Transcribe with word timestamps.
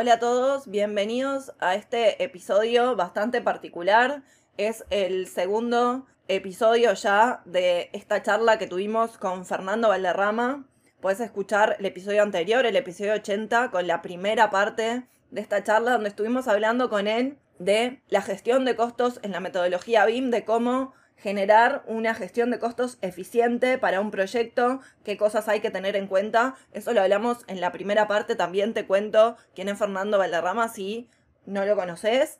Hola 0.00 0.14
a 0.14 0.18
todos, 0.18 0.66
bienvenidos 0.66 1.52
a 1.60 1.74
este 1.74 2.24
episodio 2.24 2.96
bastante 2.96 3.42
particular. 3.42 4.22
Es 4.56 4.86
el 4.88 5.26
segundo 5.26 6.06
episodio 6.26 6.94
ya 6.94 7.42
de 7.44 7.90
esta 7.92 8.22
charla 8.22 8.56
que 8.56 8.66
tuvimos 8.66 9.18
con 9.18 9.44
Fernando 9.44 9.90
Valderrama. 9.90 10.64
Puedes 11.02 11.20
escuchar 11.20 11.76
el 11.78 11.84
episodio 11.84 12.22
anterior, 12.22 12.64
el 12.64 12.76
episodio 12.76 13.12
80, 13.12 13.70
con 13.70 13.86
la 13.86 14.00
primera 14.00 14.48
parte 14.48 15.06
de 15.30 15.40
esta 15.42 15.62
charla 15.64 15.92
donde 15.92 16.08
estuvimos 16.08 16.48
hablando 16.48 16.88
con 16.88 17.06
él 17.06 17.36
de 17.58 18.00
la 18.08 18.22
gestión 18.22 18.64
de 18.64 18.76
costos 18.76 19.20
en 19.22 19.32
la 19.32 19.40
metodología 19.40 20.06
BIM, 20.06 20.30
de 20.30 20.46
cómo 20.46 20.94
generar 21.20 21.82
una 21.86 22.14
gestión 22.14 22.50
de 22.50 22.58
costos 22.58 22.98
eficiente 23.02 23.78
para 23.78 24.00
un 24.00 24.10
proyecto, 24.10 24.80
qué 25.04 25.16
cosas 25.16 25.48
hay 25.48 25.60
que 25.60 25.70
tener 25.70 25.94
en 25.96 26.06
cuenta. 26.06 26.54
Eso 26.72 26.92
lo 26.92 27.02
hablamos 27.02 27.44
en 27.46 27.60
la 27.60 27.72
primera 27.72 28.08
parte, 28.08 28.36
también 28.36 28.72
te 28.72 28.86
cuento 28.86 29.36
quién 29.54 29.68
es 29.68 29.78
Fernando 29.78 30.18
Valderrama 30.18 30.68
si 30.68 31.10
no 31.44 31.64
lo 31.64 31.76
conoces. 31.76 32.38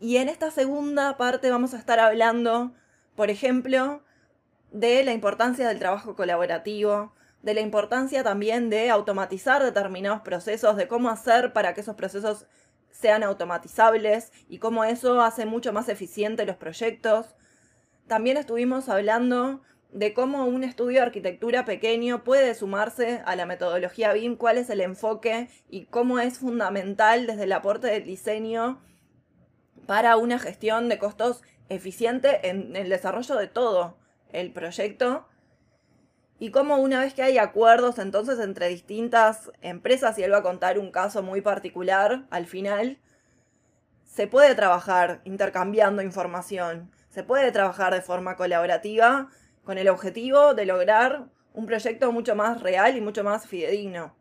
Y 0.00 0.16
en 0.16 0.28
esta 0.28 0.50
segunda 0.50 1.16
parte 1.16 1.50
vamos 1.50 1.74
a 1.74 1.78
estar 1.78 1.98
hablando, 1.98 2.72
por 3.14 3.30
ejemplo, 3.30 4.02
de 4.72 5.04
la 5.04 5.12
importancia 5.12 5.68
del 5.68 5.78
trabajo 5.78 6.16
colaborativo, 6.16 7.12
de 7.42 7.54
la 7.54 7.60
importancia 7.60 8.24
también 8.24 8.70
de 8.70 8.90
automatizar 8.90 9.62
determinados 9.62 10.22
procesos, 10.22 10.76
de 10.76 10.88
cómo 10.88 11.10
hacer 11.10 11.52
para 11.52 11.74
que 11.74 11.82
esos 11.82 11.94
procesos 11.94 12.46
sean 12.90 13.22
automatizables 13.22 14.32
y 14.48 14.58
cómo 14.58 14.84
eso 14.84 15.20
hace 15.20 15.46
mucho 15.46 15.72
más 15.72 15.88
eficiente 15.88 16.46
los 16.46 16.56
proyectos. 16.56 17.36
También 18.08 18.38
estuvimos 18.38 18.88
hablando 18.88 19.60
de 19.92 20.14
cómo 20.14 20.46
un 20.46 20.64
estudio 20.64 21.00
de 21.00 21.06
arquitectura 21.06 21.66
pequeño 21.66 22.24
puede 22.24 22.54
sumarse 22.54 23.22
a 23.26 23.36
la 23.36 23.44
metodología 23.44 24.14
BIM, 24.14 24.36
cuál 24.36 24.56
es 24.56 24.70
el 24.70 24.80
enfoque 24.80 25.48
y 25.68 25.84
cómo 25.84 26.18
es 26.18 26.38
fundamental 26.38 27.26
desde 27.26 27.44
el 27.44 27.52
aporte 27.52 27.88
del 27.88 28.04
diseño 28.04 28.80
para 29.86 30.16
una 30.16 30.38
gestión 30.38 30.88
de 30.88 30.98
costos 30.98 31.42
eficiente 31.68 32.48
en 32.48 32.76
el 32.76 32.88
desarrollo 32.88 33.36
de 33.36 33.46
todo 33.46 33.98
el 34.32 34.52
proyecto. 34.52 35.28
Y 36.38 36.50
cómo 36.50 36.78
una 36.78 37.00
vez 37.00 37.12
que 37.12 37.22
hay 37.22 37.36
acuerdos 37.36 37.98
entonces 37.98 38.38
entre 38.38 38.68
distintas 38.68 39.50
empresas, 39.60 40.18
y 40.18 40.22
él 40.22 40.32
va 40.32 40.38
a 40.38 40.42
contar 40.42 40.78
un 40.78 40.92
caso 40.92 41.22
muy 41.22 41.42
particular 41.42 42.26
al 42.30 42.46
final, 42.46 42.98
se 44.04 44.26
puede 44.26 44.54
trabajar 44.54 45.20
intercambiando 45.24 46.00
información 46.00 46.90
se 47.08 47.22
puede 47.22 47.52
trabajar 47.52 47.94
de 47.94 48.02
forma 48.02 48.36
colaborativa 48.36 49.28
con 49.64 49.78
el 49.78 49.88
objetivo 49.88 50.54
de 50.54 50.66
lograr 50.66 51.26
un 51.52 51.66
proyecto 51.66 52.12
mucho 52.12 52.34
más 52.34 52.62
real 52.62 52.96
y 52.96 53.00
mucho 53.00 53.24
más 53.24 53.46
fidedigno. 53.46 54.14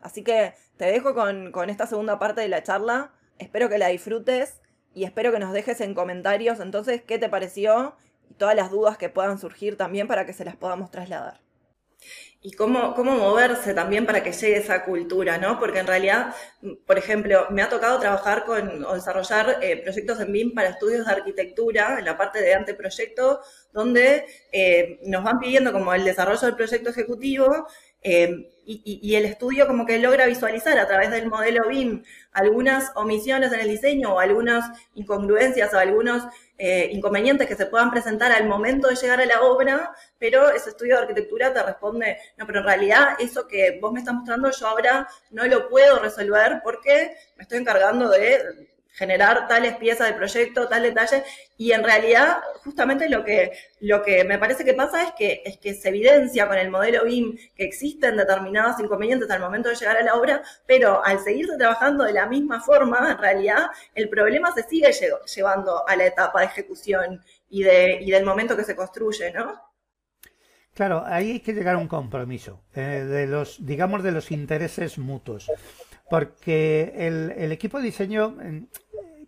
Así 0.00 0.24
que 0.24 0.54
te 0.76 0.86
dejo 0.86 1.14
con, 1.14 1.70
esta 1.70 1.86
segunda 1.86 2.18
parte 2.18 2.40
de 2.40 2.48
la 2.48 2.62
charla. 2.62 3.12
Espero 3.38 3.68
que 3.68 3.78
la 3.78 3.88
disfrutes 3.88 4.60
y 4.94 5.04
espero 5.04 5.32
que 5.32 5.38
nos 5.38 5.52
dejes 5.52 5.80
en 5.80 5.94
comentarios 5.94 6.60
entonces 6.60 7.02
qué 7.02 7.18
te 7.18 7.28
pareció 7.28 7.94
y 8.28 8.34
todas 8.34 8.54
las 8.54 8.70
dudas 8.70 8.98
que 8.98 9.08
puedan 9.08 9.38
surgir 9.38 9.76
también 9.76 10.08
para 10.08 10.26
que 10.26 10.32
se 10.32 10.44
las 10.44 10.56
podamos 10.56 10.90
trasladar 10.90 11.40
y 12.42 12.52
cómo, 12.52 12.94
cómo 12.94 13.16
moverse 13.16 13.72
también 13.72 14.04
para 14.04 14.22
que 14.22 14.32
llegue 14.32 14.56
esa 14.56 14.84
cultura, 14.84 15.38
¿no? 15.38 15.60
Porque 15.60 15.78
en 15.78 15.86
realidad, 15.86 16.34
por 16.86 16.98
ejemplo, 16.98 17.46
me 17.50 17.62
ha 17.62 17.68
tocado 17.68 18.00
trabajar 18.00 18.44
con 18.44 18.84
o 18.84 18.94
desarrollar 18.94 19.58
eh, 19.62 19.76
proyectos 19.76 20.20
en 20.20 20.32
BIM 20.32 20.54
para 20.54 20.70
estudios 20.70 21.06
de 21.06 21.12
arquitectura, 21.12 21.98
en 22.00 22.04
la 22.04 22.18
parte 22.18 22.42
de 22.42 22.54
anteproyecto, 22.54 23.40
donde 23.72 24.26
eh, 24.50 24.98
nos 25.04 25.22
van 25.22 25.38
pidiendo 25.38 25.72
como 25.72 25.94
el 25.94 26.04
desarrollo 26.04 26.40
del 26.40 26.56
proyecto 26.56 26.90
ejecutivo 26.90 27.66
eh, 28.02 28.51
y, 28.64 29.00
y, 29.02 29.16
el 29.16 29.24
estudio 29.24 29.66
como 29.66 29.86
que 29.86 29.98
logra 29.98 30.26
visualizar 30.26 30.78
a 30.78 30.86
través 30.86 31.10
del 31.10 31.28
modelo 31.28 31.68
BIM 31.68 32.04
algunas 32.32 32.92
omisiones 32.94 33.52
en 33.52 33.60
el 33.60 33.68
diseño 33.68 34.14
o 34.14 34.20
algunas 34.20 34.70
incongruencias 34.94 35.74
o 35.74 35.78
algunos 35.78 36.24
eh, 36.58 36.90
inconvenientes 36.92 37.48
que 37.48 37.56
se 37.56 37.66
puedan 37.66 37.90
presentar 37.90 38.30
al 38.30 38.46
momento 38.46 38.88
de 38.88 38.94
llegar 38.94 39.20
a 39.20 39.26
la 39.26 39.42
obra, 39.42 39.92
pero 40.18 40.50
ese 40.50 40.70
estudio 40.70 40.94
de 40.94 41.02
arquitectura 41.02 41.52
te 41.52 41.62
responde, 41.62 42.18
no, 42.36 42.46
pero 42.46 42.60
en 42.60 42.66
realidad 42.66 43.16
eso 43.18 43.48
que 43.48 43.78
vos 43.80 43.92
me 43.92 43.98
estás 43.98 44.14
mostrando 44.14 44.50
yo 44.50 44.66
ahora 44.68 45.08
no 45.30 45.44
lo 45.46 45.68
puedo 45.68 45.98
resolver 45.98 46.60
porque 46.62 47.16
me 47.36 47.42
estoy 47.42 47.58
encargando 47.58 48.08
de 48.08 48.70
generar 48.92 49.48
tales 49.48 49.76
piezas 49.76 50.08
del 50.08 50.16
proyecto, 50.16 50.68
tal 50.68 50.82
detalle, 50.82 51.24
y 51.56 51.72
en 51.72 51.82
realidad 51.82 52.38
justamente 52.62 53.08
lo 53.08 53.24
que, 53.24 53.52
lo 53.80 54.02
que 54.02 54.24
me 54.24 54.38
parece 54.38 54.64
que 54.64 54.74
pasa 54.74 55.02
es 55.04 55.12
que, 55.12 55.42
es 55.44 55.58
que 55.58 55.74
se 55.74 55.88
evidencia 55.88 56.46
con 56.46 56.58
el 56.58 56.70
modelo 56.70 57.04
BIM 57.04 57.36
que 57.56 57.64
existen 57.64 58.16
determinados 58.16 58.78
inconvenientes 58.80 59.30
al 59.30 59.40
momento 59.40 59.68
de 59.68 59.76
llegar 59.76 59.96
a 59.96 60.02
la 60.02 60.14
obra, 60.14 60.42
pero 60.66 61.04
al 61.04 61.20
seguirse 61.20 61.56
trabajando 61.56 62.04
de 62.04 62.12
la 62.12 62.26
misma 62.26 62.60
forma, 62.60 63.12
en 63.12 63.18
realidad 63.18 63.66
el 63.94 64.08
problema 64.08 64.52
se 64.52 64.62
sigue 64.64 64.90
llevando 65.34 65.88
a 65.88 65.96
la 65.96 66.06
etapa 66.06 66.40
de 66.40 66.46
ejecución 66.46 67.24
y, 67.48 67.62
de, 67.62 67.98
y 68.00 68.10
del 68.10 68.24
momento 68.24 68.56
que 68.56 68.64
se 68.64 68.76
construye, 68.76 69.32
¿no? 69.32 69.60
Claro, 70.74 71.04
ahí 71.06 71.32
hay 71.32 71.40
que 71.40 71.52
llegar 71.52 71.74
a 71.74 71.78
un 71.78 71.88
compromiso 71.88 72.62
eh, 72.74 73.04
de 73.06 73.26
los, 73.26 73.64
digamos, 73.64 74.02
de 74.02 74.12
los 74.12 74.30
intereses 74.30 74.96
mutuos 74.96 75.50
porque 76.12 76.92
el, 76.94 77.52
equipo 77.52 77.78
de 77.78 77.84
diseño 77.84 78.36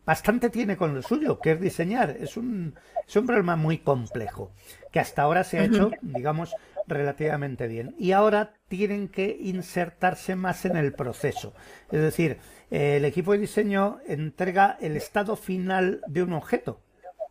bastante 0.04 0.50
tiene 0.50 0.76
con 0.76 0.94
lo 0.94 1.00
suyo, 1.00 1.38
que 1.38 1.52
es 1.52 1.60
diseñar. 1.62 2.10
Es 2.20 2.36
un, 2.36 2.74
es 3.08 3.16
un 3.16 3.24
problema 3.24 3.56
muy 3.56 3.78
complejo, 3.78 4.52
que 4.92 5.00
hasta 5.00 5.22
ahora 5.22 5.44
se 5.44 5.58
ha 5.58 5.64
hecho, 5.64 5.92
digamos, 6.02 6.54
relativamente 6.86 7.68
bien. 7.68 7.94
Y 7.98 8.12
ahora 8.12 8.52
tienen 8.68 9.08
que 9.08 9.34
insertarse 9.40 10.36
más 10.36 10.66
en 10.66 10.76
el 10.76 10.92
proceso. 10.92 11.54
Es 11.90 12.02
decir, 12.02 12.36
el 12.70 13.06
equipo 13.06 13.32
de 13.32 13.38
diseño 13.38 14.00
entrega 14.06 14.76
el 14.78 14.98
estado 14.98 15.36
final 15.36 16.02
de 16.06 16.22
un 16.22 16.34
objeto. 16.34 16.82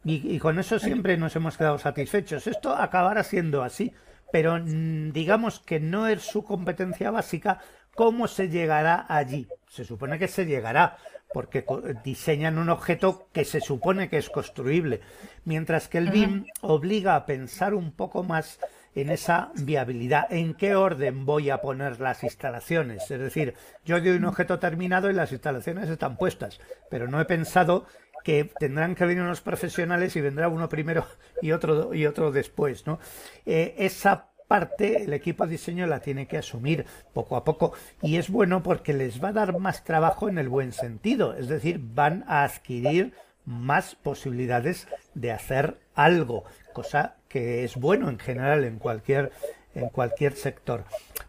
Y, 0.03 0.35
y, 0.35 0.39
con 0.39 0.57
eso 0.57 0.79
siempre 0.79 1.15
nos 1.15 1.35
hemos 1.35 1.57
quedado 1.57 1.77
satisfechos. 1.77 2.47
Esto 2.47 2.75
acabará 2.75 3.21
siendo 3.21 3.61
así, 3.61 3.93
pero 4.31 4.57
mm, 4.57 5.11
digamos 5.11 5.59
que 5.59 5.79
no 5.79 6.07
es 6.07 6.23
su 6.23 6.43
competencia 6.43 7.11
básica 7.11 7.59
¿Cómo 7.95 8.27
se 8.27 8.49
llegará 8.49 9.05
allí? 9.07 9.47
Se 9.69 9.85
supone 9.85 10.19
que 10.19 10.27
se 10.27 10.45
llegará, 10.45 10.97
porque 11.33 11.65
diseñan 12.03 12.57
un 12.57 12.69
objeto 12.69 13.27
que 13.33 13.45
se 13.45 13.59
supone 13.59 14.09
que 14.09 14.17
es 14.17 14.29
construible, 14.29 15.01
mientras 15.45 15.87
que 15.87 15.97
el 15.97 16.09
BIM 16.09 16.45
obliga 16.61 17.15
a 17.15 17.25
pensar 17.25 17.73
un 17.73 17.91
poco 17.91 18.23
más 18.23 18.59
en 18.95 19.09
esa 19.09 19.51
viabilidad, 19.55 20.31
en 20.31 20.53
qué 20.53 20.75
orden 20.75 21.25
voy 21.25 21.49
a 21.49 21.61
poner 21.61 21.99
las 21.99 22.23
instalaciones. 22.23 23.09
Es 23.09 23.19
decir, 23.19 23.55
yo 23.85 23.99
doy 23.99 24.11
un 24.11 24.25
objeto 24.25 24.59
terminado 24.59 25.09
y 25.09 25.13
las 25.13 25.31
instalaciones 25.31 25.89
están 25.89 26.17
puestas, 26.17 26.59
pero 26.89 27.07
no 27.07 27.19
he 27.19 27.25
pensado 27.25 27.85
que 28.23 28.49
tendrán 28.59 28.95
que 28.95 29.05
venir 29.05 29.23
unos 29.23 29.41
profesionales 29.41 30.15
y 30.15 30.21
vendrá 30.21 30.47
uno 30.47 30.69
primero 30.69 31.05
y 31.41 31.51
otro 31.51 31.93
y 31.93 32.05
otro 32.05 32.31
después, 32.31 32.87
¿no? 32.87 32.99
Eh, 33.45 33.75
esa 33.77 34.29
parte 34.53 35.01
el 35.01 35.13
equipo 35.13 35.45
de 35.45 35.53
diseño 35.53 35.87
la 35.87 35.99
tiene 35.99 36.27
que 36.27 36.37
asumir 36.37 36.85
poco 37.11 37.37
a 37.37 37.43
poco 37.43 37.73
y 38.03 38.17
es 38.17 38.29
bueno 38.29 38.61
porque 38.61 38.93
les 38.93 39.19
va 39.19 39.29
a 39.29 39.33
dar 39.33 39.57
más 39.57 39.83
trabajo 39.83 40.29
en 40.29 40.37
el 40.37 40.47
buen 40.47 40.73
sentido, 40.73 41.33
es 41.33 41.47
decir, 41.47 41.81
van 41.81 42.23
a 42.27 42.43
adquirir 42.43 43.13
más 43.45 43.95
posibilidades 43.95 44.87
de 45.15 45.31
hacer 45.31 45.79
algo, 45.95 46.43
cosa 46.71 47.15
que 47.29 47.63
es 47.63 47.77
bueno 47.77 48.11
en 48.11 48.19
general 48.19 48.63
en 48.63 48.77
cualquier 48.77 49.31
en 49.73 49.89
cualquier 49.89 50.35
sector. 50.35 50.83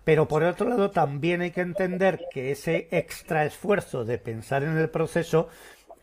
Pero 0.04 0.28
por 0.28 0.42
otro 0.42 0.68
lado 0.68 0.90
también 0.90 1.40
hay 1.40 1.50
que 1.50 1.62
entender 1.62 2.26
que 2.30 2.52
ese 2.52 2.88
extra 2.90 3.46
esfuerzo 3.46 4.04
de 4.04 4.18
pensar 4.18 4.64
en 4.64 4.76
el 4.76 4.90
proceso 4.90 5.48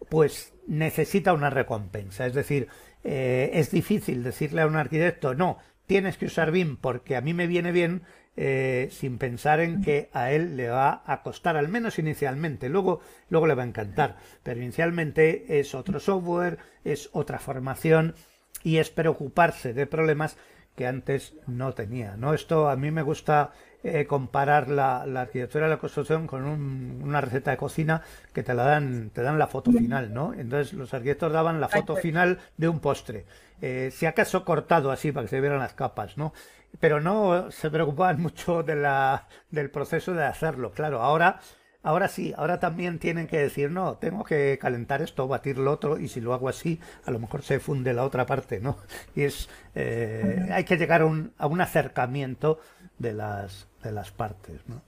pues 0.10 0.54
necesita 0.66 1.34
una 1.34 1.52
recompensa. 1.52 2.26
Es 2.26 2.34
decir, 2.34 2.68
eh, 3.04 3.52
es 3.54 3.70
difícil 3.70 4.24
decirle 4.24 4.62
a 4.62 4.68
un 4.68 4.76
arquitecto, 4.76 5.36
no, 5.36 5.60
tienes 5.92 6.16
que 6.16 6.28
usar 6.28 6.52
BIM 6.52 6.78
porque 6.78 7.18
a 7.18 7.22
mí 7.22 7.34
me 7.34 7.48
viene 7.48 7.74
bien 7.74 8.04
eh, 8.38 8.88
sin 8.92 9.18
pensar 9.18 9.60
en 9.60 9.82
que 9.82 10.10
a 10.14 10.32
él 10.32 10.56
le 10.56 10.70
va 10.70 11.04
a 11.06 11.22
costar, 11.22 11.58
al 11.58 11.68
menos 11.68 12.00
inicialmente, 12.00 12.70
luego, 12.70 13.02
luego 13.28 13.46
le 13.46 13.56
va 13.56 13.64
a 13.64 13.66
encantar, 13.66 14.16
pero 14.42 14.62
inicialmente 14.62 15.60
es 15.60 15.76
otro 15.76 16.00
software, 16.00 16.60
es 16.86 17.10
otra 17.12 17.40
formación 17.40 18.16
y 18.64 18.78
es 18.78 18.90
preocuparse 18.90 19.74
de 19.74 19.86
problemas 19.86 20.38
que 20.82 20.88
antes 20.88 21.36
no 21.46 21.74
tenía. 21.74 22.16
¿no? 22.18 22.34
Esto 22.34 22.68
a 22.68 22.76
mí 22.76 22.90
me 22.90 23.04
gusta 23.04 23.52
eh, 23.84 24.08
comparar 24.08 24.68
la, 24.68 25.02
arquitectura 25.04 25.66
de 25.66 25.70
la 25.70 25.78
construcción 25.78 26.26
con 26.26 26.44
una 26.44 27.22
receta 27.22 27.52
de 27.52 27.58
cocina 27.58 28.02
que 28.34 28.42
te 28.42 28.56
la 28.56 28.64
dan, 28.64 29.12
te 29.12 29.22
dan 29.22 29.38
la 29.38 29.46
foto 29.46 29.72
final, 29.72 30.12
¿no? 30.12 30.34
Entonces 30.34 30.74
los 30.74 30.92
arquitectos 30.96 31.32
daban 31.32 31.62
la 31.62 31.68
foto 31.68 31.96
final 31.96 32.40
de 32.58 32.68
un 32.68 32.80
postre, 32.80 33.26
eh, 33.62 33.92
si 33.94 34.08
acaso 34.08 34.44
cortado 34.44 34.90
así 34.90 35.12
para 35.12 35.26
que 35.26 35.30
se 35.30 35.40
vieran 35.40 35.60
las 35.60 35.74
capas, 35.74 36.18
¿no? 36.18 36.34
Pero 36.80 37.00
no 37.00 37.52
se 37.52 37.70
preocupaban 37.70 38.20
mucho 38.26 38.64
de 38.64 38.76
la, 38.76 39.28
del 39.52 39.70
proceso 39.70 40.16
de 40.16 40.26
hacerlo. 40.26 40.72
Claro, 40.72 41.04
ahora 41.04 41.42
Ahora 41.84 42.08
sí, 42.08 42.34
ahora 42.38 42.60
también 42.60 43.00
tienen 43.00 43.28
que 43.28 43.40
decir, 43.40 43.72
no, 43.72 43.98
tengo 43.98 44.24
que 44.24 44.60
calentar 44.60 45.02
esto, 45.02 45.28
batir 45.28 45.58
lo 45.58 45.72
otro, 45.72 45.98
y 45.98 46.08
si 46.08 46.22
lo 46.22 46.34
hago 46.34 46.48
así, 46.48 46.80
a 47.06 47.12
lo 47.12 47.20
mejor 47.20 47.42
se 47.44 47.60
funde 47.60 47.94
la 47.94 48.04
otra 48.04 48.26
parte, 48.26 48.60
¿no? 48.60 48.78
Y 49.16 49.24
es, 49.24 49.50
eh, 49.76 50.48
hay 50.52 50.64
que 50.64 50.78
llegar 50.78 51.02
a 51.02 51.06
un, 51.06 51.34
a 51.38 51.48
un 51.48 51.60
acercamiento 51.62 52.60
de 53.00 53.14
las, 53.14 53.68
de 53.84 53.92
las 53.92 54.12
partes, 54.12 54.62
¿no? 54.68 54.82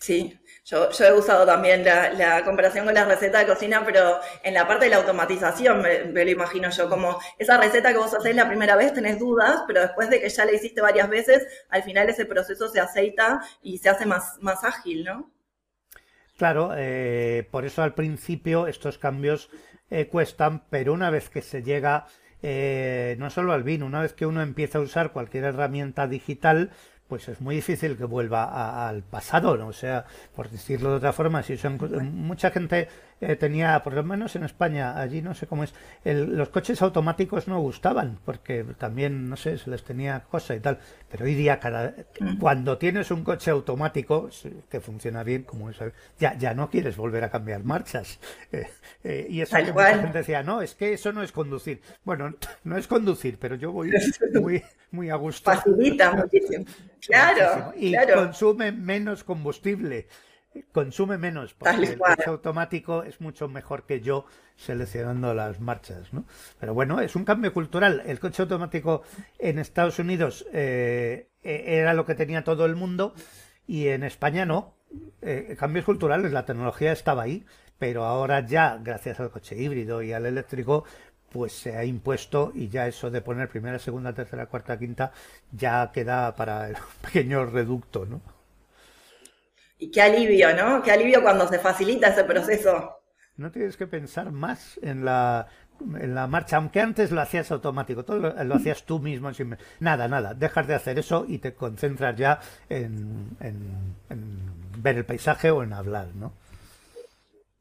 Sí, 0.00 0.40
yo, 0.64 0.88
he 0.90 1.12
usado 1.12 1.44
también 1.44 1.84
la, 1.84 2.42
comparación 2.42 2.86
con 2.86 2.94
la 2.94 3.04
receta 3.04 3.40
de 3.40 3.46
cocina, 3.46 3.84
pero 3.84 4.18
en 4.42 4.54
la 4.54 4.66
parte 4.66 4.86
de 4.86 4.92
la 4.92 4.96
automatización 4.96 5.82
me, 5.82 6.04
lo 6.24 6.30
imagino 6.30 6.70
yo, 6.70 6.88
como 6.88 7.20
esa 7.38 7.58
receta 7.58 7.92
que 7.92 7.98
vos 7.98 8.14
hacés 8.14 8.34
la 8.34 8.48
primera 8.48 8.76
vez 8.76 8.94
tenés 8.94 9.18
dudas, 9.18 9.62
pero 9.66 9.82
después 9.82 10.08
de 10.08 10.22
que 10.22 10.30
ya 10.30 10.46
la 10.46 10.52
hiciste 10.52 10.80
varias 10.80 11.10
veces, 11.10 11.46
al 11.68 11.82
final 11.82 12.08
ese 12.08 12.24
proceso 12.24 12.68
se 12.70 12.80
aceita 12.80 13.42
y 13.62 13.76
se 13.76 13.90
hace 13.90 14.06
más, 14.06 14.38
más 14.40 14.64
ágil, 14.64 15.04
¿no? 15.04 15.30
Claro, 16.40 16.70
eh, 16.74 17.46
por 17.50 17.66
eso 17.66 17.82
al 17.82 17.92
principio 17.92 18.66
estos 18.66 18.96
cambios 18.96 19.50
eh, 19.90 20.06
cuestan, 20.06 20.62
pero 20.70 20.94
una 20.94 21.10
vez 21.10 21.28
que 21.28 21.42
se 21.42 21.62
llega, 21.62 22.06
eh, 22.42 23.14
no 23.18 23.28
solo 23.28 23.52
al 23.52 23.62
vino, 23.62 23.84
una 23.84 24.00
vez 24.00 24.14
que 24.14 24.24
uno 24.24 24.40
empieza 24.40 24.78
a 24.78 24.80
usar 24.80 25.12
cualquier 25.12 25.44
herramienta 25.44 26.08
digital, 26.08 26.70
pues 27.08 27.28
es 27.28 27.42
muy 27.42 27.56
difícil 27.56 27.98
que 27.98 28.06
vuelva 28.06 28.88
al 28.88 29.02
pasado, 29.02 29.58
¿no? 29.58 29.66
O 29.66 29.74
sea, 29.74 30.06
por 30.34 30.48
decirlo 30.48 30.92
de 30.92 30.96
otra 30.96 31.12
forma, 31.12 31.42
si 31.42 31.58
mucha 32.10 32.50
gente 32.50 32.88
eh, 33.20 33.36
tenía, 33.36 33.82
por 33.82 33.94
lo 33.94 34.02
menos 34.02 34.34
en 34.36 34.44
España, 34.44 34.98
allí 34.98 35.22
no 35.22 35.34
sé 35.34 35.46
cómo 35.46 35.64
es, 35.64 35.74
los 36.04 36.48
coches 36.48 36.80
automáticos 36.82 37.48
no 37.48 37.60
gustaban, 37.60 38.18
porque 38.24 38.64
también, 38.78 39.28
no 39.28 39.36
sé, 39.36 39.58
se 39.58 39.70
les 39.70 39.82
tenía 39.84 40.20
cosa 40.30 40.54
y 40.54 40.60
tal, 40.60 40.78
pero 41.10 41.24
hoy 41.24 41.34
día 41.34 41.60
cada, 41.60 41.94
mm. 42.18 42.38
cuando 42.38 42.78
tienes 42.78 43.10
un 43.10 43.24
coche 43.24 43.50
automático 43.50 44.30
que 44.70 44.80
funciona 44.80 45.22
bien, 45.22 45.42
como 45.42 45.70
es, 45.70 45.78
ya, 46.18 46.36
ya 46.38 46.54
no 46.54 46.70
quieres 46.70 46.96
volver 46.96 47.24
a 47.24 47.30
cambiar 47.30 47.64
marchas. 47.64 48.18
Eh, 48.52 48.66
eh, 49.04 49.26
y 49.30 49.40
eso 49.42 49.56
mucha 49.56 49.98
gente 49.98 50.18
decía, 50.18 50.42
no, 50.42 50.60
es 50.60 50.74
que 50.74 50.92
eso 50.92 51.12
no 51.12 51.22
es 51.22 51.30
conducir. 51.30 51.80
Bueno, 52.04 52.34
no 52.64 52.76
es 52.76 52.88
conducir, 52.88 53.38
pero 53.38 53.54
yo 53.54 53.70
voy 53.70 53.92
muy, 54.34 54.62
muy 54.90 55.08
a 55.08 55.14
gusto. 55.14 55.52
Facilita 55.52 56.12
muchísimo. 56.16 56.64
Claro. 57.06 57.72
Y 57.76 57.94
consume 58.12 58.72
menos 58.72 59.22
combustible 59.22 60.08
consume 60.72 61.18
menos, 61.18 61.54
porque 61.54 61.76
el 61.76 61.98
coche 61.98 62.24
automático 62.26 63.02
es 63.02 63.20
mucho 63.20 63.48
mejor 63.48 63.84
que 63.84 64.00
yo 64.00 64.26
seleccionando 64.56 65.32
las 65.34 65.60
marchas, 65.60 66.12
¿no? 66.12 66.24
Pero 66.58 66.74
bueno, 66.74 67.00
es 67.00 67.16
un 67.16 67.24
cambio 67.24 67.52
cultural. 67.52 68.02
El 68.06 68.18
coche 68.18 68.42
automático 68.42 69.02
en 69.38 69.58
Estados 69.58 69.98
Unidos 69.98 70.46
eh, 70.52 71.28
e-, 71.42 71.78
era 71.78 71.94
lo 71.94 72.04
que 72.04 72.14
tenía 72.14 72.44
todo 72.44 72.66
el 72.66 72.76
mundo 72.76 73.14
y 73.66 73.88
en 73.88 74.02
España 74.02 74.44
no. 74.44 74.74
Eh, 75.22 75.56
cambios 75.58 75.84
culturales, 75.84 76.32
la 76.32 76.44
tecnología 76.44 76.92
estaba 76.92 77.22
ahí, 77.22 77.44
pero 77.78 78.04
ahora 78.04 78.44
ya, 78.44 78.78
gracias 78.82 79.20
al 79.20 79.30
coche 79.30 79.56
híbrido 79.56 80.02
y 80.02 80.12
al 80.12 80.26
eléctrico, 80.26 80.84
pues 81.30 81.52
se 81.52 81.76
ha 81.76 81.84
impuesto 81.84 82.50
y 82.54 82.68
ya 82.68 82.88
eso 82.88 83.10
de 83.10 83.20
poner 83.22 83.48
primera, 83.48 83.78
segunda, 83.78 84.12
tercera, 84.12 84.46
cuarta, 84.46 84.78
quinta 84.78 85.12
ya 85.52 85.92
queda 85.92 86.34
para 86.34 86.68
el 86.70 86.76
pequeño 87.02 87.46
reducto, 87.46 88.04
¿no? 88.04 88.20
Y 89.80 89.90
qué 89.90 90.02
alivio, 90.02 90.54
¿no? 90.54 90.82
Qué 90.82 90.92
alivio 90.92 91.22
cuando 91.22 91.48
se 91.48 91.58
facilita 91.58 92.08
ese 92.08 92.24
proceso. 92.24 92.98
No 93.38 93.50
tienes 93.50 93.78
que 93.78 93.86
pensar 93.86 94.30
más 94.30 94.78
en 94.82 95.06
la, 95.06 95.48
en 95.98 96.14
la 96.14 96.26
marcha, 96.26 96.58
aunque 96.58 96.80
antes 96.80 97.10
lo 97.10 97.22
hacías 97.22 97.50
automático, 97.50 98.04
todo 98.04 98.18
lo, 98.18 98.54
hacías 98.54 98.84
tú 98.84 98.98
mismo. 98.98 99.32
Sin, 99.32 99.56
nada, 99.78 100.06
nada, 100.06 100.34
dejas 100.34 100.66
de 100.66 100.74
hacer 100.74 100.98
eso 100.98 101.24
y 101.26 101.38
te 101.38 101.54
concentras 101.54 102.14
ya 102.14 102.38
en, 102.68 103.30
en, 103.40 103.56
ver 104.76 104.98
el 104.98 105.06
paisaje 105.06 105.50
o 105.50 105.62
en 105.62 105.72
hablar, 105.72 106.08
¿no? 106.14 106.34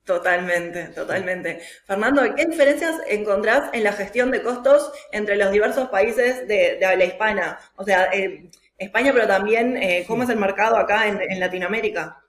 Totalmente, 0.04 0.88
totalmente. 0.88 1.62
Fernando, 1.86 2.24
¿qué 2.36 2.46
diferencias 2.46 2.96
encontrás 3.08 3.70
en 3.72 3.86
la 3.86 3.94
gestión 3.94 4.32
de 4.32 4.42
costos 4.42 4.92
entre 5.14 5.38
los 5.38 5.52
diversos 5.52 5.88
países 5.88 6.46
de, 6.50 6.84
habla 6.86 7.06
hispana? 7.06 7.60
O 7.78 7.86
sea, 7.86 8.10
eh, 8.12 8.50
España, 8.80 9.12
pero 9.14 9.28
también 9.28 9.76
eh, 9.78 10.06
cómo 10.08 10.24
es 10.24 10.30
el 10.30 10.38
mercado 10.38 10.78
acá 10.78 11.08
en, 11.08 11.40
Latinoamérica. 11.40 12.24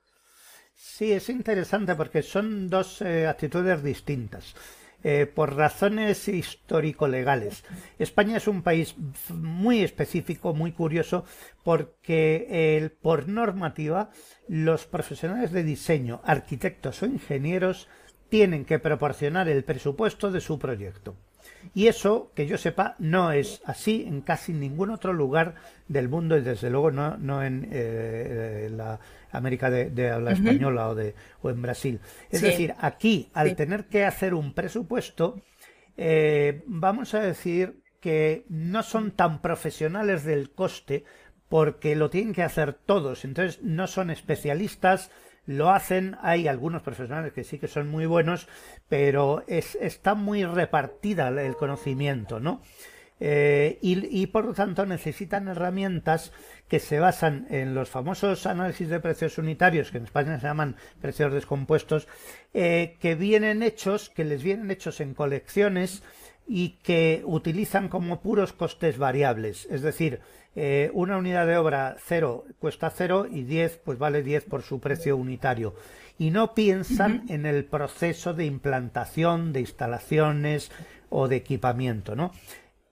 Sí, 0.75 1.11
es 1.13 1.29
interesante 1.29 1.95
porque 1.95 2.21
son 2.21 2.69
dos 2.69 3.01
eh, 3.01 3.25
actitudes 3.25 3.81
distintas. 3.81 4.53
Eh, 5.03 5.25
por 5.25 5.55
razones 5.55 6.27
histórico-legales. 6.27 7.63
España 7.97 8.37
es 8.37 8.47
un 8.47 8.61
país 8.61 8.93
muy 9.29 9.81
específico, 9.81 10.53
muy 10.53 10.73
curioso, 10.73 11.25
porque 11.63 12.91
por 13.01 13.27
normativa 13.27 14.11
los 14.47 14.85
profesionales 14.85 15.51
de 15.51 15.63
diseño, 15.63 16.21
arquitectos 16.23 17.01
o 17.01 17.07
ingenieros 17.07 17.87
tienen 18.29 18.63
que 18.63 18.77
proporcionar 18.77 19.49
el 19.49 19.63
presupuesto 19.63 20.29
de 20.29 20.39
su 20.39 20.59
proyecto. 20.59 21.15
Y 21.73 21.87
eso, 21.87 22.31
que 22.35 22.47
yo 22.47 22.57
sepa, 22.57 22.95
no 22.99 23.31
es 23.31 23.61
así 23.65 24.05
en 24.07 24.21
casi 24.21 24.53
ningún 24.53 24.89
otro 24.89 25.13
lugar 25.13 25.55
del 25.87 26.09
mundo 26.09 26.37
y 26.37 26.41
desde 26.41 26.69
luego 26.69 26.91
no, 26.91 27.17
no 27.17 27.43
en 27.43 27.67
eh, 27.71 28.69
la 28.71 28.99
América 29.31 29.69
de, 29.69 30.09
habla 30.09 30.31
española 30.31 30.89
o, 30.89 30.95
de, 30.95 31.15
o 31.41 31.49
en 31.49 31.61
Brasil. 31.61 31.99
Es 32.29 32.41
decir, 32.41 32.73
aquí, 32.79 33.29
al 33.33 33.55
tener 33.55 33.85
que 33.85 34.05
hacer 34.05 34.33
un 34.33 34.53
presupuesto, 34.53 35.41
eh, 35.97 36.63
vamos 36.65 37.13
a 37.13 37.21
decir 37.21 37.81
que 37.99 38.45
no 38.49 38.83
son 38.83 39.11
tan 39.11 39.41
profesionales 39.41 40.23
del 40.23 40.51
coste 40.51 41.05
porque 41.47 41.95
lo 41.95 42.09
tienen 42.09 42.33
que 42.33 42.43
hacer 42.43 42.73
todos. 42.73 43.25
Entonces 43.25 43.61
no 43.61 43.87
son 43.87 44.09
especialistas 44.09 45.11
lo 45.45 45.71
hacen, 45.71 46.17
hay 46.21 46.47
algunos 46.47 46.81
profesionales 46.81 47.33
que 47.33 47.43
sí 47.43 47.59
que 47.59 47.67
son 47.67 47.89
muy 47.89 48.05
buenos, 48.05 48.47
pero 48.87 49.43
es, 49.47 49.75
está 49.75 50.15
muy 50.15 50.45
repartida 50.45 51.29
el 51.29 51.55
conocimiento, 51.55 52.39
¿no? 52.39 52.61
Eh, 53.23 53.77
y, 53.83 54.25
por 54.27 54.45
lo 54.45 54.53
tanto 54.55 54.83
necesitan 54.87 55.47
herramientas 55.47 56.33
que 56.67 56.79
se 56.79 56.99
basan 56.99 57.45
en 57.51 57.75
los 57.75 57.87
famosos 57.87 58.47
análisis 58.47 58.89
de 58.89 58.99
precios 58.99 59.37
unitarios, 59.37 59.91
que 59.91 59.99
en 59.99 60.05
España 60.05 60.39
se 60.39 60.47
llaman 60.47 60.75
precios 60.99 61.31
descompuestos, 61.31 62.07
eh, 62.55 62.97
que 62.99 63.13
vienen 63.13 63.61
hechos, 63.61 64.09
que 64.09 64.25
les 64.25 64.41
vienen 64.41 64.71
hechos 64.71 65.01
en 65.01 65.13
colecciones 65.13 66.01
y 66.47 66.79
que 66.83 67.21
utilizan 67.25 67.87
como 67.87 68.21
puros 68.21 68.53
costes 68.53 68.97
variables. 68.97 69.67
Es 69.71 69.81
decir, 69.81 70.19
eh, 70.55 70.91
una 70.93 71.17
unidad 71.17 71.47
de 71.47 71.57
obra 71.57 71.95
cero 72.03 72.45
cuesta 72.59 72.89
cero 72.89 73.25
y 73.29 73.43
10 73.43 73.81
pues 73.85 73.97
vale 73.97 74.21
10 74.21 74.45
por 74.45 74.61
su 74.63 74.79
precio 74.79 75.15
unitario. 75.15 75.75
Y 76.19 76.31
no 76.31 76.53
piensan 76.53 77.25
en 77.29 77.45
el 77.45 77.65
proceso 77.65 78.33
de 78.33 78.45
implantación 78.45 79.53
de 79.53 79.61
instalaciones 79.61 80.71
o 81.09 81.27
de 81.27 81.37
equipamiento, 81.37 82.15
¿no? 82.15 82.31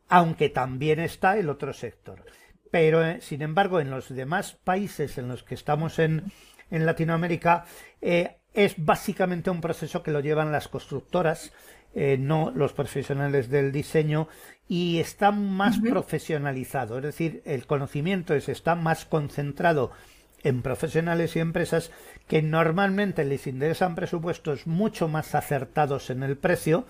Aunque 0.08 0.50
también 0.50 1.00
está 1.00 1.38
el 1.38 1.50
otro 1.50 1.74
sector. 1.74 2.24
Pero, 2.72 3.06
eh, 3.06 3.20
sin 3.22 3.41
embargo, 3.41 3.79
en 3.79 3.89
los 3.89 4.10
demás 4.10 4.53
países 4.63 5.18
en 5.18 5.27
los 5.27 5.44
que 5.44 5.56
estamos 5.56 6.00
en, 6.00 6.32
en 6.72 6.86
Latinoamérica, 6.86 7.65
eh, 8.01 8.38
es 8.53 8.75
básicamente 8.77 9.50
un 9.50 9.62
proceso 9.62 10.01
que 10.03 10.12
lo 10.12 10.20
llevan 10.20 10.51
las 10.51 10.68
constructoras, 10.68 11.51
no 11.96 12.51
los 12.55 12.74
profesionales 12.74 13.50
del 13.50 13.72
diseño 13.72 14.27
y 14.67 15.00
está 15.00 15.31
más 15.31 15.79
profesionalizado, 15.79 16.98
es 16.98 17.03
decir, 17.03 17.41
el 17.46 17.65
conocimiento 17.65 18.36
está 18.36 18.75
más 18.75 19.05
concentrado 19.05 19.91
en 20.43 20.62
profesionales 20.62 21.36
y 21.36 21.39
empresas 21.39 21.91
que 22.27 22.41
normalmente 22.41 23.25
les 23.25 23.48
interesan 23.48 23.96
presupuestos 23.96 24.67
mucho 24.67 25.08
más 25.08 25.36
acertados 25.36 26.10
en 26.10 26.24
el 26.24 26.38
precio 26.38 26.86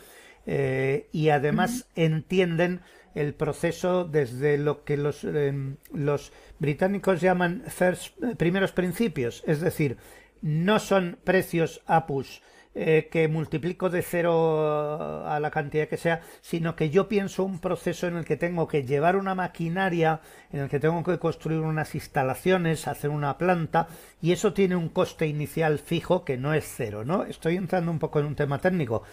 eh, 0.46 1.08
y 1.12 1.30
además 1.30 1.88
entienden 1.96 2.82
el 3.16 3.34
proceso 3.34 4.06
desde 4.06 4.58
lo 4.58 4.84
que 4.84 4.98
los, 4.98 5.24
em, 5.24 5.78
los 5.94 6.32
británicos 6.60 7.22
llaman 7.22 7.64
first, 7.68 8.22
eh, 8.24 8.36
primeros 8.36 8.72
principios, 8.72 9.44
es 9.48 9.62
decir, 9.62 9.98
no 10.42 10.80
son 10.80 11.18
precios 11.24 11.82
apus 11.86 12.42
eh, 12.76 13.10
que 13.12 13.28
multiplico 13.28 13.90
de 13.90 14.04
cero 14.04 15.26
a 15.26 15.40
la 15.40 15.50
cantidad 15.50 15.88
que 15.88 15.98
sea, 15.98 16.22
sino 16.42 16.76
que 16.76 16.92
yo 16.92 17.08
pienso 17.08 17.44
un 17.44 17.60
proceso 17.60 18.08
en 18.08 18.16
el 18.16 18.26
que 18.26 18.38
tengo 18.38 18.68
que 18.68 18.84
llevar 18.84 19.16
una 19.16 19.34
maquinaria, 19.34 20.22
en 20.52 20.62
el 20.62 20.70
que 20.70 20.80
tengo 20.80 21.04
que 21.04 21.18
construir 21.18 21.62
unas 21.62 21.96
instalaciones, 21.96 22.88
hacer 22.88 23.10
una 23.10 23.38
planta, 23.38 23.88
y 24.22 24.34
eso 24.34 24.54
tiene 24.54 24.76
un 24.76 24.90
coste 24.90 25.26
inicial 25.26 25.80
fijo 25.80 26.24
que 26.24 26.38
no 26.38 26.54
es 26.54 26.66
cero, 26.66 27.04
¿no? 27.04 27.24
Estoy 27.24 27.56
entrando 27.58 27.92
un 27.92 28.00
poco 28.00 28.20
en 28.20 28.28
un 28.28 28.36
tema 28.36 28.60
técnico, 28.60 29.04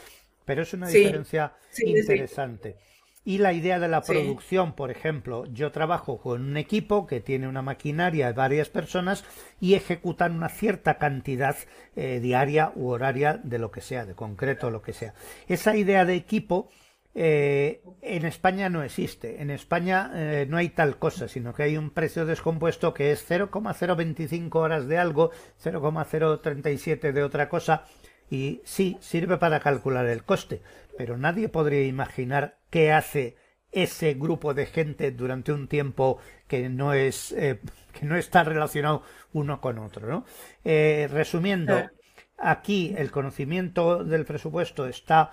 pero 0.45 0.63
es 0.63 0.75
una 0.75 0.89
diferencia 0.89 1.55
interesante. 1.79 2.77
Y 3.27 3.39
la 3.39 3.53
idea 3.53 3.81
de 3.81 3.89
la 3.89 4.03
producción, 4.03 4.75
por 4.75 4.93
ejemplo, 4.93 5.47
yo 5.47 5.73
trabajo 5.73 6.19
con 6.19 6.43
un 6.43 6.57
equipo 6.57 7.09
que 7.09 7.19
tiene 7.19 7.49
una 7.49 7.61
maquinaria 7.61 8.29
de 8.29 8.35
varias 8.35 8.69
personas 8.69 9.25
y 9.61 9.75
ejecutan 9.75 10.37
una 10.37 10.49
cierta 10.49 10.97
cantidad 10.99 11.57
eh, 11.97 12.21
diaria 12.21 12.71
u 12.77 12.87
horaria 12.87 13.41
de 13.43 13.59
lo 13.59 13.73
que 13.73 13.81
sea, 13.81 14.07
de 14.07 14.15
concreto 14.15 14.71
lo 14.71 14.81
que 14.81 14.93
sea. 14.93 15.13
Esa 15.49 15.75
idea 15.77 16.05
de 16.05 16.15
equipo 16.15 16.71
eh, 17.17 17.83
en 18.01 18.27
España 18.27 18.69
no 18.69 18.85
existe. 18.85 19.43
En 19.43 19.51
España 19.51 20.13
eh, 20.15 20.47
no 20.49 20.57
hay 20.57 20.69
tal 20.69 20.97
cosa, 20.97 21.27
sino 21.27 21.53
que 21.53 21.65
hay 21.65 21.77
un 21.77 21.91
precio 21.91 22.27
descompuesto 22.27 22.95
que 22.95 23.11
es 23.11 23.27
0,025 23.27 24.57
horas 24.57 24.87
de 24.87 24.99
algo, 24.99 25.33
0,037 25.59 27.13
de 27.13 27.25
otra 27.25 27.49
cosa, 27.49 27.87
y 28.31 28.61
sí, 28.65 28.97
sirve 29.01 29.37
para 29.37 29.61
calcular 29.61 30.07
el 30.07 30.25
coste, 30.25 30.61
pero 30.97 31.17
nadie 31.17 31.49
podría 31.49 31.85
imaginar 31.85 32.59
qué 32.71 32.93
hace 32.93 33.37
ese 33.73 34.15
grupo 34.15 34.55
de 34.55 34.67
gente 34.67 35.11
durante 35.11 35.53
un 35.53 35.69
tiempo 35.69 36.19
que 36.49 36.69
no 36.69 36.93
es 36.93 37.33
eh, 37.33 37.61
que 37.93 38.07
no 38.07 38.17
está 38.17 38.45
relacionado 38.45 39.03
uno 39.33 39.61
con 39.61 39.79
otro, 39.79 40.09
¿no? 40.09 40.25
Eh, 40.65 41.09
resumiendo, 41.11 41.91
aquí 42.39 42.95
el 42.97 43.11
conocimiento 43.11 44.05
del 44.05 44.25
presupuesto 44.25 44.87
está 44.87 45.31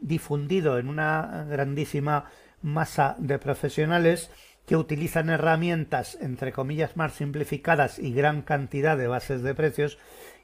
difundido 0.00 0.78
en 0.78 0.88
una 0.88 1.46
grandísima 1.48 2.24
masa 2.62 3.16
de 3.18 3.38
profesionales 3.38 4.30
que 4.66 4.76
utilizan 4.76 5.30
herramientas 5.30 6.16
entre 6.20 6.52
comillas 6.52 6.96
más 6.96 7.14
simplificadas 7.14 7.98
y 7.98 8.12
gran 8.12 8.42
cantidad 8.42 8.96
de 8.96 9.08
bases 9.08 9.42
de 9.42 9.54
precios 9.54 9.98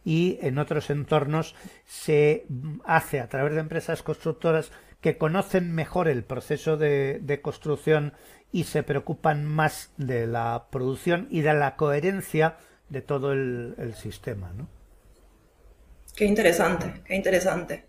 y 0.04 0.38
en 0.40 0.58
otros 0.58 0.90
entornos 0.90 1.54
se 1.84 2.46
hace 2.84 3.20
a 3.20 3.28
través 3.28 3.54
de 3.54 3.60
empresas 3.60 4.02
constructoras 4.02 4.70
que 5.00 5.18
conocen 5.18 5.74
mejor 5.74 6.08
el 6.08 6.24
proceso 6.24 6.76
de, 6.76 7.40
construcción 7.42 8.12
y 8.52 8.64
se 8.64 8.82
preocupan 8.82 9.44
más 9.44 9.92
de 9.96 10.26
la 10.26 10.66
producción 10.70 11.28
y 11.30 11.42
de 11.42 11.54
la 11.54 11.76
coherencia 11.76 12.56
de 12.88 13.02
todo 13.02 13.32
el, 13.32 13.94
sistema. 13.94 14.52
¿no? 14.56 14.68
Qué 16.14 16.24
interesante, 16.24 17.02
qué 17.04 17.16
interesante. 17.16 17.84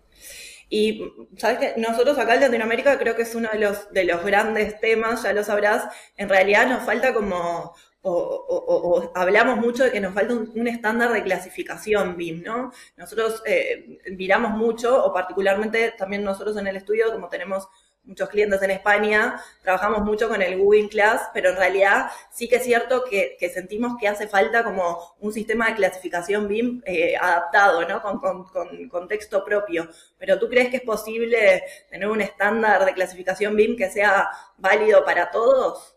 Y 0.68 1.12
sabes 1.36 1.58
que 1.58 1.80
nosotros 1.80 2.18
acá 2.18 2.34
en 2.34 2.42
Latinoamérica 2.42 2.98
creo 2.98 3.16
que 3.16 3.22
es 3.22 3.34
uno 3.34 3.48
de 3.52 3.58
los, 3.58 3.90
de 3.92 4.04
los 4.04 4.22
grandes 4.24 4.78
temas, 4.80 5.22
ya 5.22 5.32
lo 5.32 5.42
sabrás, 5.42 5.84
en 6.16 6.28
realidad 6.28 6.68
nos 6.68 6.84
falta 6.84 7.14
como 7.14 7.74
o, 8.02 9.12
hablamos 9.14 9.58
mucho 9.58 9.84
de 9.84 9.90
que 9.90 10.00
nos 10.00 10.14
falta 10.14 10.34
un, 10.34 10.68
estándar 10.68 11.12
de 11.12 11.22
clasificación 11.22 12.16
BIM, 12.16 12.42
¿no? 12.42 12.72
Nosotros 12.96 13.42
eh, 13.44 13.98
miramos 14.16 14.52
mucho, 14.52 15.04
o 15.04 15.12
particularmente 15.12 15.94
también 15.98 16.24
nosotros 16.24 16.56
en 16.56 16.66
el 16.68 16.76
estudio, 16.76 17.12
como 17.12 17.28
tenemos 17.28 17.68
muchos 18.08 18.28
clientes 18.30 18.60
en 18.62 18.70
España, 18.70 19.40
trabajamos 19.62 20.02
mucho 20.02 20.28
con 20.28 20.40
el 20.42 20.58
Google 20.58 20.88
Class, 20.88 21.28
pero 21.34 21.50
en 21.50 21.56
realidad 21.56 22.10
sí 22.32 22.48
que 22.48 22.56
es 22.56 22.64
cierto 22.64 23.04
que, 23.04 23.36
sentimos 23.52 23.96
que 24.00 24.08
hace 24.08 24.26
falta 24.26 24.64
como 24.64 25.14
un 25.20 25.32
sistema 25.32 25.68
de 25.68 25.74
clasificación 25.74 26.48
BIM 26.48 26.82
eh, 26.86 27.16
adaptado, 27.16 27.86
¿no? 27.86 28.02
Con, 28.02 28.18
con, 28.18 28.88
con, 28.88 29.08
texto 29.08 29.44
propio. 29.44 29.88
Pero 30.18 30.38
¿tú 30.38 30.48
crees 30.48 30.70
que 30.70 30.78
es 30.78 30.82
posible 30.82 31.62
tener 31.90 32.08
un 32.08 32.20
estándar 32.20 32.84
de 32.84 32.94
clasificación 32.94 33.54
BIM 33.54 33.76
que 33.76 33.90
sea 33.90 34.28
válido 34.56 35.04
para 35.04 35.30
todos? 35.30 35.96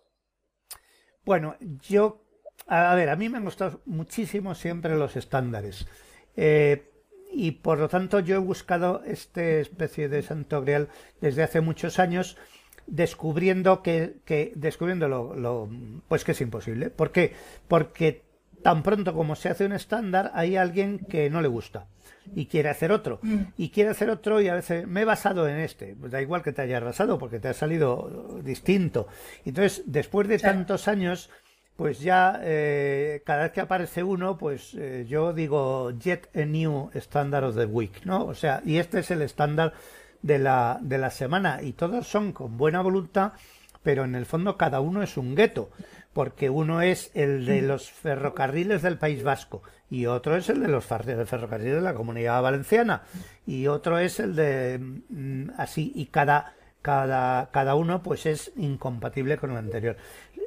Bueno, 1.23 1.55
yo, 1.59 2.21
a 2.67 2.93
ver, 2.95 3.09
a 3.09 3.15
mí 3.15 3.29
me 3.29 3.37
han 3.37 3.45
gustado 3.45 3.81
muchísimo 3.85 4.53
siempre 4.53 4.95
los 4.95 5.15
estándares. 5.15 5.87
Eh, 6.35 6.90
y 7.31 7.51
por 7.51 7.79
lo 7.79 7.87
tanto 7.87 8.19
yo 8.19 8.35
he 8.35 8.39
buscado 8.39 9.01
esta 9.05 9.41
especie 9.41 10.09
de 10.09 10.21
santo 10.21 10.61
grial 10.61 10.89
desde 11.21 11.43
hace 11.43 11.61
muchos 11.61 11.99
años 11.99 12.37
descubriendo 12.87 13.81
que, 13.81 14.17
que 14.25 14.51
descubriendo 14.55 15.07
lo, 15.07 15.69
pues 16.07 16.23
que 16.23 16.33
es 16.33 16.41
imposible. 16.41 16.89
¿Por 16.89 17.11
qué? 17.11 17.33
Porque 17.67 18.23
tan 18.63 18.83
pronto 18.83 19.13
como 19.13 19.35
se 19.35 19.49
hace 19.49 19.65
un 19.65 19.73
estándar 19.73 20.31
hay 20.33 20.55
alguien 20.55 20.99
que 20.99 21.29
no 21.29 21.41
le 21.41 21.47
gusta 21.47 21.87
y 22.35 22.45
quiere 22.45 22.69
hacer 22.69 22.91
otro 22.91 23.19
mm. 23.23 23.39
y 23.57 23.69
quiere 23.69 23.89
hacer 23.89 24.09
otro 24.09 24.39
y 24.41 24.47
a 24.47 24.53
veces 24.53 24.87
me 24.87 25.01
he 25.01 25.05
basado 25.05 25.47
en 25.47 25.57
este 25.57 25.95
pues 25.99 26.11
da 26.11 26.21
igual 26.21 26.43
que 26.43 26.51
te 26.51 26.61
haya 26.61 26.77
arrasado 26.77 27.17
porque 27.17 27.39
te 27.39 27.47
ha 27.47 27.53
salido 27.53 28.39
distinto 28.43 29.07
entonces 29.45 29.83
después 29.87 30.27
de 30.27 30.37
tantos 30.37 30.87
años 30.87 31.31
pues 31.75 31.99
ya 31.99 32.39
eh, 32.43 33.21
cada 33.25 33.43
vez 33.43 33.51
que 33.51 33.61
aparece 33.61 34.03
uno 34.03 34.37
pues 34.37 34.73
eh, 34.75 35.05
yo 35.07 35.33
digo 35.33 35.91
jet 35.91 36.29
a 36.35 36.45
new 36.45 36.89
standard 36.93 37.45
of 37.45 37.55
the 37.55 37.65
week 37.65 38.05
no 38.05 38.25
o 38.25 38.33
sea 38.33 38.61
y 38.65 38.77
este 38.77 38.99
es 38.99 39.11
el 39.11 39.21
estándar 39.21 39.73
de 40.21 40.39
la 40.39 40.79
de 40.81 40.97
la 40.97 41.09
semana 41.09 41.61
y 41.61 41.73
todos 41.73 42.07
son 42.07 42.33
con 42.33 42.57
buena 42.57 42.81
voluntad 42.81 43.33
pero 43.83 44.03
en 44.03 44.15
el 44.15 44.25
fondo 44.25 44.57
cada 44.57 44.79
uno 44.79 45.01
es 45.01 45.17
un 45.17 45.35
gueto 45.35 45.69
porque 46.13 46.49
uno 46.49 46.81
es 46.81 47.09
el 47.13 47.45
de 47.45 47.61
mm. 47.61 47.65
los 47.65 47.89
ferrocarriles 47.89 48.81
del 48.81 48.97
País 48.97 49.23
Vasco 49.23 49.63
y 49.89 50.05
otro 50.05 50.35
es 50.35 50.49
el 50.49 50.61
de 50.61 50.67
los 50.67 50.85
ferrocarriles 50.85 51.75
de 51.75 51.81
la 51.81 51.93
Comunidad 51.93 52.41
Valenciana 52.41 53.03
y 53.47 53.67
otro 53.67 53.97
es 53.97 54.19
el 54.19 54.35
de 54.35 54.79
mm, 54.79 55.51
así 55.57 55.91
y 55.95 56.07
cada 56.07 56.53
cada 56.81 57.49
cada 57.51 57.75
uno 57.75 58.01
pues 58.03 58.25
es 58.25 58.51
incompatible 58.55 59.37
con 59.37 59.51
el 59.51 59.57
anterior. 59.57 59.97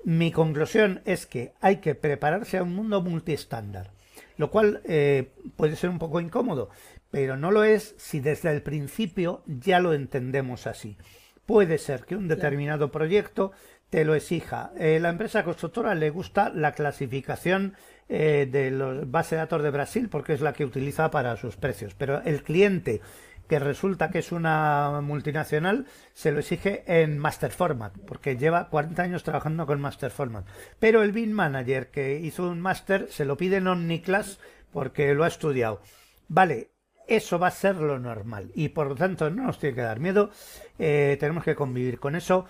Mi 0.04 0.32
conclusión 0.32 1.00
es 1.04 1.26
que 1.26 1.52
hay 1.60 1.76
que 1.76 1.94
prepararse 1.94 2.58
a 2.58 2.62
un 2.62 2.74
mundo 2.74 3.00
multiestándar, 3.00 3.90
lo 4.36 4.50
cual 4.50 4.82
eh, 4.84 5.32
puede 5.56 5.76
ser 5.76 5.90
un 5.90 5.98
poco 5.98 6.20
incómodo, 6.20 6.68
pero 7.10 7.36
no 7.36 7.50
lo 7.50 7.64
es 7.64 7.94
si 7.96 8.20
desde 8.20 8.50
el 8.50 8.62
principio 8.62 9.42
ya 9.46 9.80
lo 9.80 9.94
entendemos 9.94 10.66
así. 10.66 10.98
Puede 11.46 11.78
ser 11.78 12.04
que 12.04 12.16
un 12.16 12.28
determinado 12.28 12.90
proyecto 12.90 13.52
te 13.94 14.04
lo 14.04 14.14
exija. 14.14 14.72
Eh, 14.76 14.98
la 15.00 15.10
empresa 15.10 15.44
constructora 15.44 15.94
le 15.94 16.10
gusta 16.10 16.50
la 16.50 16.72
clasificación 16.72 17.76
eh, 18.08 18.48
de 18.50 18.72
los 18.72 19.10
base 19.10 19.36
de 19.36 19.42
datos 19.42 19.62
de 19.62 19.70
Brasil 19.70 20.08
porque 20.08 20.32
es 20.32 20.40
la 20.40 20.52
que 20.52 20.64
utiliza 20.64 21.10
para 21.10 21.36
sus 21.36 21.56
precios. 21.56 21.94
Pero 21.94 22.20
el 22.22 22.42
cliente 22.42 23.00
que 23.48 23.58
resulta 23.58 24.10
que 24.10 24.18
es 24.18 24.32
una 24.32 25.00
multinacional, 25.02 25.86
se 26.12 26.32
lo 26.32 26.40
exige 26.40 26.84
en 26.86 27.18
Master 27.18 27.50
Format, 27.50 27.92
porque 28.06 28.36
lleva 28.36 28.68
40 28.68 29.02
años 29.02 29.22
trabajando 29.22 29.66
con 29.66 29.80
Master 29.80 30.10
Format. 30.10 30.46
Pero 30.78 31.02
el 31.02 31.12
BIM 31.12 31.32
Manager 31.32 31.90
que 31.90 32.18
hizo 32.18 32.48
un 32.48 32.60
Master 32.60 33.08
se 33.10 33.24
lo 33.24 33.36
pide 33.36 33.56
en 33.56 33.68
Omniclass 33.68 34.38
porque 34.72 35.14
lo 35.14 35.24
ha 35.24 35.28
estudiado. 35.28 35.80
Vale, 36.28 36.70
eso 37.06 37.38
va 37.38 37.48
a 37.48 37.52
ser 37.52 37.76
lo 37.76 37.98
normal 37.98 38.50
y 38.54 38.70
por 38.70 38.88
lo 38.88 38.94
tanto 38.94 39.28
no 39.30 39.44
nos 39.44 39.58
tiene 39.58 39.76
que 39.76 39.82
dar 39.82 40.00
miedo, 40.00 40.30
eh, 40.78 41.16
tenemos 41.20 41.44
que 41.44 41.54
convivir 41.54 42.00
con 42.00 42.16
eso 42.16 42.46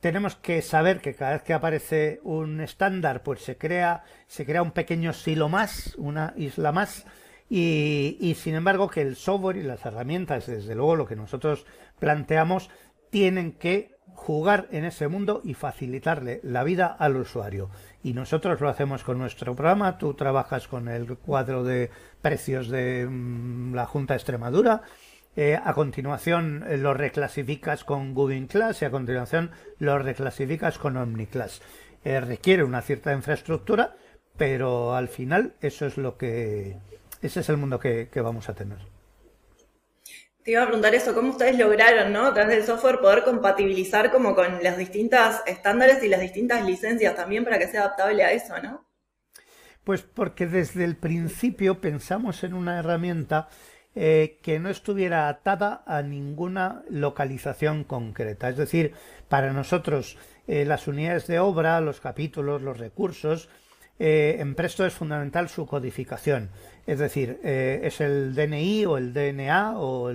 tenemos 0.00 0.36
que 0.36 0.62
saber 0.62 1.00
que 1.00 1.14
cada 1.14 1.32
vez 1.32 1.42
que 1.42 1.54
aparece 1.54 2.20
un 2.22 2.60
estándar, 2.60 3.22
pues 3.22 3.40
se 3.40 3.56
crea, 3.56 4.04
se 4.26 4.46
crea 4.46 4.62
un 4.62 4.70
pequeño 4.70 5.12
silo 5.12 5.48
más, 5.48 5.94
una 5.96 6.34
isla 6.36 6.72
más, 6.72 7.04
y, 7.48 8.16
y, 8.20 8.34
sin 8.34 8.54
embargo 8.54 8.88
que 8.88 9.00
el 9.00 9.16
software 9.16 9.56
y 9.56 9.62
las 9.62 9.84
herramientas, 9.86 10.46
desde 10.46 10.74
luego 10.74 10.96
lo 10.96 11.06
que 11.06 11.16
nosotros 11.16 11.66
planteamos, 11.98 12.70
tienen 13.10 13.52
que 13.52 13.96
jugar 14.18 14.68
en 14.72 14.84
ese 14.84 15.08
mundo 15.08 15.40
y 15.44 15.54
facilitarle 15.54 16.40
la 16.42 16.64
vida 16.64 16.86
al 16.86 17.16
usuario. 17.16 17.70
Y 18.02 18.12
nosotros 18.12 18.60
lo 18.60 18.68
hacemos 18.68 19.04
con 19.04 19.18
nuestro 19.18 19.54
programa, 19.54 19.96
tú 19.96 20.14
trabajas 20.14 20.66
con 20.68 20.88
el 20.88 21.16
cuadro 21.16 21.62
de 21.62 21.90
precios 22.20 22.68
de 22.68 23.06
mm, 23.08 23.74
la 23.74 23.86
Junta 23.86 24.14
Extremadura, 24.14 24.82
eh, 25.36 25.56
a 25.62 25.72
continuación 25.72 26.64
eh, 26.68 26.76
lo 26.78 26.94
reclasificas 26.94 27.84
con 27.84 28.12
Google 28.12 28.48
Class 28.48 28.82
y 28.82 28.86
a 28.86 28.90
continuación 28.90 29.52
lo 29.78 29.98
reclasificas 29.98 30.78
con 30.78 30.96
OmniClass. 30.96 31.62
Eh, 32.04 32.20
requiere 32.20 32.64
una 32.64 32.82
cierta 32.82 33.12
infraestructura, 33.12 33.94
pero 34.36 34.96
al 34.96 35.06
final 35.06 35.54
eso 35.60 35.86
es 35.86 35.96
lo 35.96 36.16
que 36.16 36.76
ese 37.22 37.40
es 37.40 37.48
el 37.48 37.56
mundo 37.56 37.78
que, 37.78 38.08
vamos 38.16 38.48
a 38.48 38.54
tener. 38.54 38.78
Te 40.42 40.52
iba 40.52 40.62
a 40.62 40.66
preguntar 40.66 40.94
eso, 40.94 41.14
¿cómo 41.14 41.30
ustedes 41.30 41.58
lograron, 41.58 42.12
¿no? 42.12 42.26
A 42.26 42.34
través 42.34 42.56
del 42.56 42.64
software 42.64 43.00
poder 43.00 43.22
compatibilizar 43.22 44.10
como 44.10 44.34
con 44.34 44.62
las 44.62 44.78
distintas 44.78 45.42
estándares 45.46 46.02
y 46.02 46.08
las 46.08 46.20
distintas 46.20 46.64
licencias 46.64 47.14
también 47.14 47.44
para 47.44 47.58
que 47.58 47.68
sea 47.68 47.82
adaptable 47.82 48.24
a 48.24 48.32
eso, 48.32 48.54
¿no? 48.62 48.86
Pues 49.84 50.02
porque 50.02 50.46
desde 50.46 50.84
el 50.84 50.96
principio 50.96 51.80
pensamos 51.80 52.44
en 52.44 52.54
una 52.54 52.78
herramienta 52.78 53.48
eh, 53.94 54.38
que 54.42 54.60
no 54.60 54.70
estuviera 54.70 55.28
atada 55.28 55.82
a 55.86 56.02
ninguna 56.02 56.82
localización 56.88 57.84
concreta. 57.84 58.48
Es 58.48 58.56
decir, 58.56 58.94
para 59.28 59.52
nosotros 59.52 60.16
eh, 60.46 60.64
las 60.64 60.86
unidades 60.86 61.26
de 61.26 61.40
obra, 61.40 61.80
los 61.80 62.00
capítulos, 62.00 62.62
los 62.62 62.78
recursos, 62.78 63.48
eh, 63.98 64.36
en 64.38 64.54
Presto 64.54 64.86
es 64.86 64.94
fundamental 64.94 65.48
su 65.48 65.66
codificación. 65.66 66.50
Es 66.88 66.98
decir, 66.98 67.38
es 67.44 68.00
el 68.00 68.34
DNI 68.34 68.86
o 68.86 68.96
el 68.96 69.12
DNA 69.12 69.78
o 69.78 70.10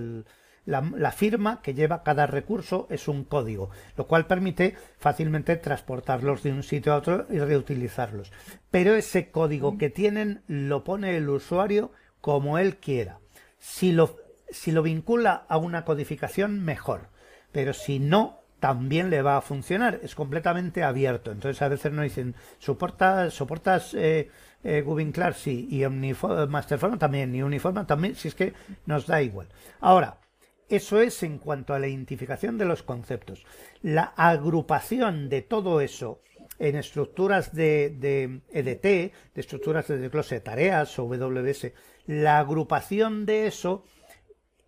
la, 0.66 1.12
firma 1.12 1.62
que 1.62 1.76
lleva 1.76 2.02
cada 2.02 2.26
recurso 2.26 2.88
es 2.90 3.08
un 3.08 3.26
código, 3.26 3.70
lo 3.96 4.08
cual 4.08 4.26
permite 4.26 4.76
fácilmente 4.98 5.56
transportarlos 5.58 6.42
de 6.42 6.52
un 6.52 6.64
sitio 6.64 6.94
a 6.94 6.98
otro 6.98 7.28
y 7.30 7.38
reutilizarlos. 7.38 8.32
Pero 8.72 8.96
ese 8.96 9.30
código 9.30 9.78
que 9.78 9.92
tienen 9.92 10.42
lo 10.48 10.84
pone 10.84 11.16
el 11.16 11.30
usuario 11.30 11.92
como 12.22 12.58
él 12.58 12.78
quiera. 12.78 13.20
Si 13.60 13.92
lo, 13.92 14.18
si 14.50 14.72
lo 14.72 14.82
vincula 14.82 15.46
a 15.48 15.58
una 15.58 15.86
codificación, 15.86 16.66
mejor. 16.66 17.10
Pero 17.52 17.74
si 17.74 18.00
no, 18.00 18.43
también 18.64 19.10
le 19.10 19.22
va 19.22 19.36
a 19.36 19.42
funcionar. 19.42 20.00
Es 20.04 20.16
completamente 20.16 20.84
abierto. 20.84 21.34
Entonces 21.34 21.62
a 21.62 21.68
veces 21.68 21.92
nos 21.92 22.04
dicen, 22.04 22.34
¿soportas, 22.60 23.34
soportas 23.34 23.94
eh, 23.94 24.30
eh 24.64 25.12
Clark? 25.14 25.36
Sí. 25.36 25.68
Y 25.70 25.86
Masterform 25.86 26.98
también. 26.98 27.36
Y 27.36 27.44
Uniforma 27.44 27.86
también. 27.86 28.16
Si 28.16 28.30
es 28.30 28.36
que 28.36 28.54
nos 28.86 29.06
da 29.06 29.22
igual. 29.22 29.50
Ahora, 29.82 30.22
eso 30.70 31.02
es 31.02 31.24
en 31.24 31.40
cuanto 31.40 31.74
a 31.74 31.80
la 31.80 31.90
identificación 31.90 32.58
de 32.58 32.64
los 32.64 32.84
conceptos. 32.84 33.46
La 33.82 34.14
agrupación 34.16 35.28
de 35.28 35.42
todo 35.42 35.82
eso 35.82 36.22
en 36.58 36.78
estructuras 36.78 37.54
de, 37.54 38.40
EDT, 38.50 38.82
de 38.82 39.12
estructuras 39.36 39.90
de 39.90 39.98
desglose 39.98 40.36
de 40.36 40.42
tareas 40.42 40.98
o 41.00 41.04
WS, 41.04 41.74
la 42.06 42.40
agrupación 42.40 43.26
de 43.26 43.48
eso 43.48 43.84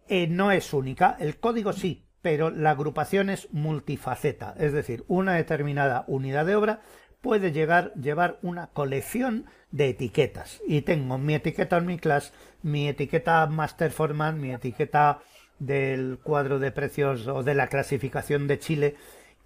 eh, 0.09 0.27
no 0.27 0.51
es 0.51 0.73
única. 0.73 1.15
El 1.17 1.37
código 1.39 1.71
sí, 1.71 2.04
pero 2.25 2.49
la 2.49 2.71
agrupación 2.71 3.29
es 3.29 3.47
multifaceta. 3.51 4.55
Es 4.57 4.73
decir, 4.73 5.05
una 5.07 5.35
determinada 5.35 6.05
unidad 6.07 6.47
de 6.47 6.55
obra 6.55 6.79
puede 7.21 7.51
llegar, 7.51 7.93
llevar 7.93 8.39
una 8.41 8.65
colección 8.73 9.45
de 9.69 9.89
etiquetas. 9.89 10.59
Y 10.65 10.81
tengo 10.81 11.19
mi 11.19 11.35
etiqueta 11.35 11.77
en 11.77 11.85
mi 12.63 12.87
etiqueta 12.87 13.45
Master 13.45 13.91
Format, 13.91 14.33
mi 14.33 14.51
etiqueta 14.51 15.19
del 15.59 16.17
cuadro 16.23 16.57
de 16.57 16.71
precios 16.71 17.27
o 17.27 17.43
de 17.43 17.53
la 17.53 17.67
clasificación 17.67 18.47
de 18.47 18.57
Chile 18.57 18.95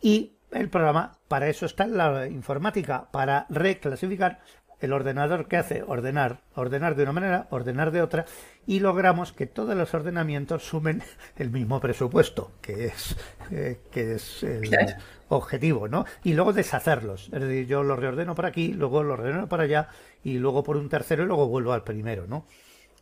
y 0.01 0.37
el 0.51 0.69
programa 0.69 1.17
para 1.27 1.49
eso 1.49 1.65
está 1.65 1.85
la 1.85 2.27
informática, 2.27 3.09
para 3.11 3.45
reclasificar 3.49 4.39
el 4.79 4.93
ordenador 4.93 5.47
que 5.47 5.57
hace 5.57 5.83
ordenar, 5.83 6.39
ordenar 6.55 6.95
de 6.95 7.03
una 7.03 7.11
manera, 7.11 7.47
ordenar 7.49 7.91
de 7.91 8.01
otra, 8.01 8.25
y 8.69 8.81
logramos 8.81 9.33
que 9.33 9.47
todos 9.47 9.75
los 9.75 9.95
ordenamientos 9.95 10.61
sumen 10.63 11.01
el 11.37 11.49
mismo 11.49 11.79
presupuesto, 11.79 12.51
que 12.61 12.85
es, 12.85 13.17
eh, 13.49 13.79
que 13.91 14.13
es 14.13 14.43
el 14.43 14.69
objetivo, 15.27 15.87
¿no? 15.87 16.05
Y 16.23 16.33
luego 16.33 16.53
deshacerlos. 16.53 17.31
Es 17.33 17.41
decir, 17.41 17.65
yo 17.65 17.81
lo 17.81 17.95
reordeno 17.95 18.35
por 18.35 18.45
aquí, 18.45 18.71
luego 18.71 19.01
lo 19.01 19.15
reordeno 19.15 19.49
para 19.49 19.63
allá, 19.63 19.89
y 20.23 20.37
luego 20.37 20.63
por 20.63 20.77
un 20.77 20.87
tercero, 20.87 21.23
y 21.23 21.25
luego 21.25 21.47
vuelvo 21.47 21.73
al 21.73 21.83
primero, 21.83 22.27
¿no? 22.27 22.45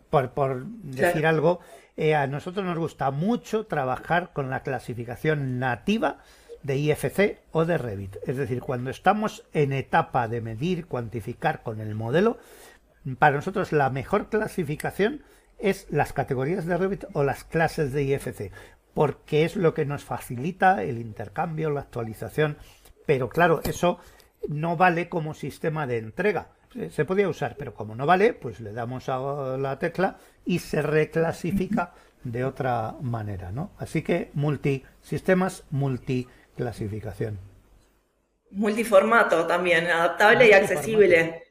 Por, 0.10 0.32
por 0.32 0.66
decir 0.68 1.28
algo, 1.28 1.60
eh, 1.98 2.16
a 2.16 2.28
nosotros 2.28 2.66
nos 2.66 2.78
gusta 2.78 3.12
mucho 3.12 3.66
trabajar 3.66 4.32
con 4.32 4.50
la 4.50 4.64
clasificación 4.64 5.60
nativa 5.60 6.20
de 6.64 6.78
IFC 6.78 7.40
o 7.52 7.66
de 7.66 7.78
Revit. 7.78 8.16
Es 8.26 8.38
decir, 8.38 8.62
cuando 8.62 8.90
estamos 8.90 9.44
en 9.52 9.74
etapa 9.74 10.30
de 10.30 10.40
medir, 10.40 10.86
cuantificar 10.86 11.62
con 11.62 11.82
el 11.82 11.94
modelo, 11.94 12.38
para 13.20 13.36
nosotros 13.36 13.74
la 13.74 13.90
mejor 13.90 14.30
clasificación 14.30 15.24
es 15.60 15.88
las 15.90 16.14
categorías 16.14 16.66
de 16.66 16.78
Revit 16.78 17.06
o 17.14 17.24
las 17.24 17.44
clases 17.44 17.94
de 17.94 18.04
IFC, 18.04 18.52
porque 18.94 19.46
es 19.46 19.56
lo 19.56 19.74
que 19.74 19.86
nos 19.86 20.04
facilita 20.04 20.84
el 20.84 21.00
intercambio, 21.00 21.70
la 21.70 21.82
actualización. 21.82 22.58
Pero 23.06 23.30
claro, 23.30 23.62
eso 23.64 24.00
no 24.48 24.76
vale 24.76 25.10
como 25.10 25.34
sistema 25.34 25.88
de 25.88 25.98
entrega. 25.98 26.50
Se 26.92 27.06
podía 27.06 27.30
usar, 27.30 27.56
pero 27.58 27.74
como 27.74 27.96
no 27.96 28.06
vale, 28.06 28.34
pues 28.34 28.60
le 28.60 28.74
damos 28.74 29.10
a 29.10 29.58
la 29.58 29.80
tecla 29.80 30.18
y 30.46 30.60
se 30.60 30.82
reclasifica 30.82 31.94
de 32.24 32.44
otra 32.44 32.96
manera, 33.02 33.52
¿no? 33.52 33.72
Así 33.78 34.02
que 34.02 34.30
multisistemas, 34.34 35.64
multi 35.72 36.28
clasificación. 36.56 37.40
Multiformato 38.52 39.48
también, 39.48 39.88
adaptable 39.88 40.50
y 40.50 40.54
accesible. 40.54 41.47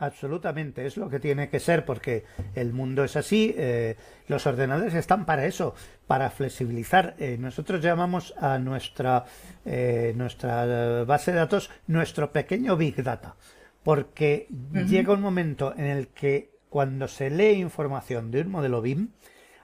Absolutamente, 0.00 0.86
es 0.86 0.96
lo 0.96 1.10
que 1.10 1.20
tiene 1.20 1.50
que 1.50 1.60
ser 1.60 1.84
porque 1.84 2.24
el 2.54 2.72
mundo 2.72 3.04
es 3.04 3.16
así, 3.16 3.54
eh, 3.58 3.96
los 4.28 4.46
ordenadores 4.46 4.94
están 4.94 5.26
para 5.26 5.44
eso, 5.44 5.74
para 6.06 6.30
flexibilizar. 6.30 7.16
Eh, 7.18 7.36
nosotros 7.38 7.82
llamamos 7.82 8.34
a 8.40 8.58
nuestra, 8.58 9.26
eh, 9.66 10.14
nuestra 10.16 11.04
base 11.04 11.32
de 11.32 11.36
datos 11.36 11.70
nuestro 11.86 12.32
pequeño 12.32 12.78
Big 12.78 13.02
Data, 13.02 13.36
porque 13.82 14.48
llega 14.86 15.12
un 15.12 15.20
momento 15.20 15.74
en 15.76 15.84
el 15.84 16.08
que 16.08 16.50
cuando 16.70 17.06
se 17.06 17.28
lee 17.28 17.60
información 17.60 18.30
de 18.30 18.40
un 18.40 18.50
modelo 18.50 18.80
BIM, 18.80 19.10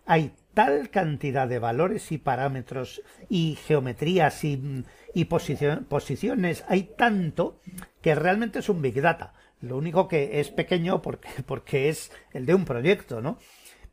hay 0.04 0.32
tal 0.52 0.90
cantidad 0.90 1.48
de 1.48 1.58
valores 1.58 2.12
y 2.12 2.18
parámetros 2.18 3.00
y 3.30 3.56
geometrías 3.66 4.44
y, 4.44 4.84
posiciones, 5.24 6.64
hay 6.68 6.94
tanto 6.96 7.58
que 8.02 8.14
realmente 8.14 8.58
es 8.58 8.68
un 8.68 8.82
Big 8.82 9.00
Data. 9.00 9.32
Lo 9.60 9.76
único 9.76 10.08
que 10.08 10.40
es 10.40 10.50
pequeño 10.50 11.02
porque, 11.46 11.88
es 11.88 12.12
el 12.32 12.46
de 12.46 12.54
un 12.54 12.64
proyecto, 12.64 13.20
¿no? 13.20 13.38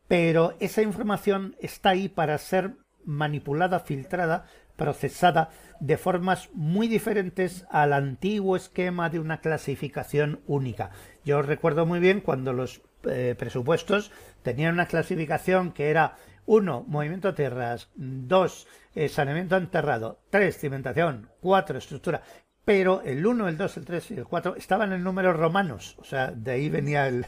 Pero 0.08 0.56
esa 0.60 0.82
información 0.82 1.56
está 1.60 1.89
ahí 1.89 2.10
para 2.10 2.38
ser 2.38 2.76
manipulada, 3.06 3.80
filtrada, 3.80 4.45
procesada 4.76 5.49
de 5.80 5.97
formas 5.97 6.49
muy 6.54 6.88
diferentes 6.88 7.65
al 7.69 7.93
antiguo 7.93 8.56
esquema 8.56 9.10
de 9.10 9.19
una 9.19 9.39
clasificación 9.39 10.41
única. 10.47 10.91
Yo 11.23 11.41
recuerdo 11.41 11.86
muy 11.86 11.99
bien 11.99 12.21
cuando 12.21 12.54
los 12.54 12.82
eh, 13.06 13.36
presupuestos 13.38 14.12
tenían 14.41 14.73
una 14.73 14.88
clasificación 14.88 15.71
que 15.71 15.89
era 15.89 16.15
uno, 16.45 16.84
movimiento 16.88 17.34
tierras. 17.34 17.89
Dos, 17.95 18.67
eh, 18.95 19.08
saneamiento 19.08 19.56
enterrado. 19.56 20.19
Tres, 20.30 20.58
cimentación. 20.58 21.30
Cuatro, 21.39 21.78
estructura. 21.78 22.23
Pero 22.65 23.02
el 23.02 23.26
1, 23.26 23.49
el 23.49 23.58
2, 23.58 23.78
el 23.78 23.86
3 23.86 24.12
y 24.12 24.13
el 24.15 24.26
4 24.26 24.56
estaban 24.56 24.93
en 24.93 25.04
números 25.04 25.36
romanos. 25.36 25.95
O 25.99 26.06
sea, 26.06 26.32
de 26.32 26.52
ahí 26.52 26.69
venía 26.69 27.08
el... 27.08 27.26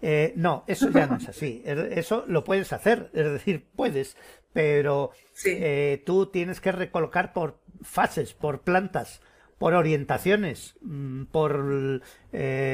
Eh, 0.00 0.32
no, 0.36 0.64
eso 0.66 0.90
ya 0.90 1.06
no 1.06 1.16
es 1.16 1.28
así. 1.28 1.62
Eso 1.64 2.24
lo 2.26 2.42
puedes 2.42 2.72
hacer. 2.72 3.10
Es 3.12 3.30
decir, 3.30 3.64
puedes. 3.76 4.16
Pero 4.52 5.12
eh, 5.44 6.02
tú 6.04 6.26
tienes 6.26 6.60
que 6.60 6.72
recolocar 6.72 7.32
por 7.32 7.60
fases, 7.82 8.34
por 8.34 8.62
plantas, 8.62 9.20
por 9.58 9.74
orientaciones, 9.74 10.74
mm, 10.80 11.24
por 11.26 12.02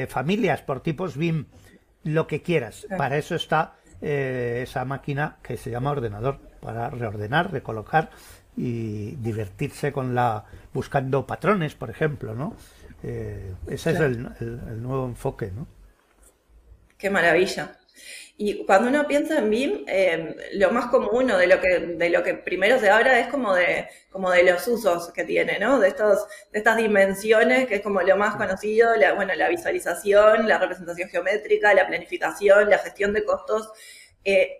familias, 0.07 0.61
por 0.63 0.81
tipos 0.81 1.15
BIM, 1.15 1.45
lo 2.03 2.25
que 2.25 2.41
quieras. 2.41 2.87
Para 2.97 3.17
eso 3.17 3.35
está 3.35 3.75
eh, 4.01 4.61
esa 4.63 4.85
máquina 4.85 5.39
que 5.43 5.57
se 5.57 5.71
llama 5.71 5.91
ordenador 5.91 6.39
para 6.61 6.89
reordenar, 6.89 7.51
recolocar 7.51 8.11
y 8.59 9.15
divertirse 9.15 9.93
con 9.93 10.13
la 10.13 10.43
buscando 10.73 11.25
patrones, 11.25 11.75
por 11.75 11.89
ejemplo, 11.89 12.35
¿no? 12.35 12.57
Eh, 13.03 13.53
ese 13.69 13.91
es 13.91 13.99
el, 14.01 14.21
nuevo 14.81 15.05
enfoque, 15.05 15.49
¿no? 15.55 15.65
Qué 16.97 17.09
maravilla. 17.09 17.77
Y 18.35 18.65
cuando 18.65 18.89
uno 18.89 19.07
piensa 19.07 19.39
en 19.39 19.49
BIM, 19.49 19.85
eh, 19.87 20.35
lo 20.55 20.71
más 20.71 20.87
común 20.87 21.27
de 21.27 21.47
lo 21.47 21.61
que 21.61 21.79
de 21.79 22.09
lo 22.09 22.21
que 22.21 22.33
primero 22.33 22.79
se 22.79 22.89
habla 22.89 23.17
es 23.19 23.27
como 23.27 23.55
de 23.55 23.87
como 24.09 24.29
de 24.29 24.43
los 24.43 24.67
usos 24.67 25.11
que 25.13 25.23
tiene, 25.23 25.57
¿no? 25.57 25.79
De 25.79 25.87
estos 25.87 26.27
de 26.51 26.59
estas 26.59 26.75
dimensiones 26.75 27.65
que 27.67 27.75
es 27.75 27.81
como 27.81 28.01
lo 28.01 28.17
más 28.17 28.35
conocido, 28.35 28.93
la, 28.97 29.13
bueno, 29.13 29.33
la 29.35 29.47
visualización, 29.47 30.49
la 30.49 30.57
representación 30.57 31.09
geométrica, 31.09 31.73
la 31.73 31.87
planificación, 31.87 32.69
la 32.69 32.77
gestión 32.79 33.13
de 33.13 33.23
costos. 33.23 33.71
Eh, 34.25 34.58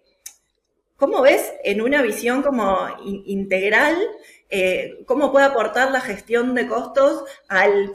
¿Cómo 0.99 1.21
ves 1.21 1.53
en 1.63 1.81
una 1.81 2.01
visión 2.01 2.43
como 2.43 2.77
integral 3.03 3.97
eh, 4.51 5.03
cómo 5.05 5.31
puede 5.31 5.45
aportar 5.45 5.91
la 5.91 6.01
gestión 6.01 6.55
de 6.55 6.67
costos 6.67 7.23
al, 7.47 7.91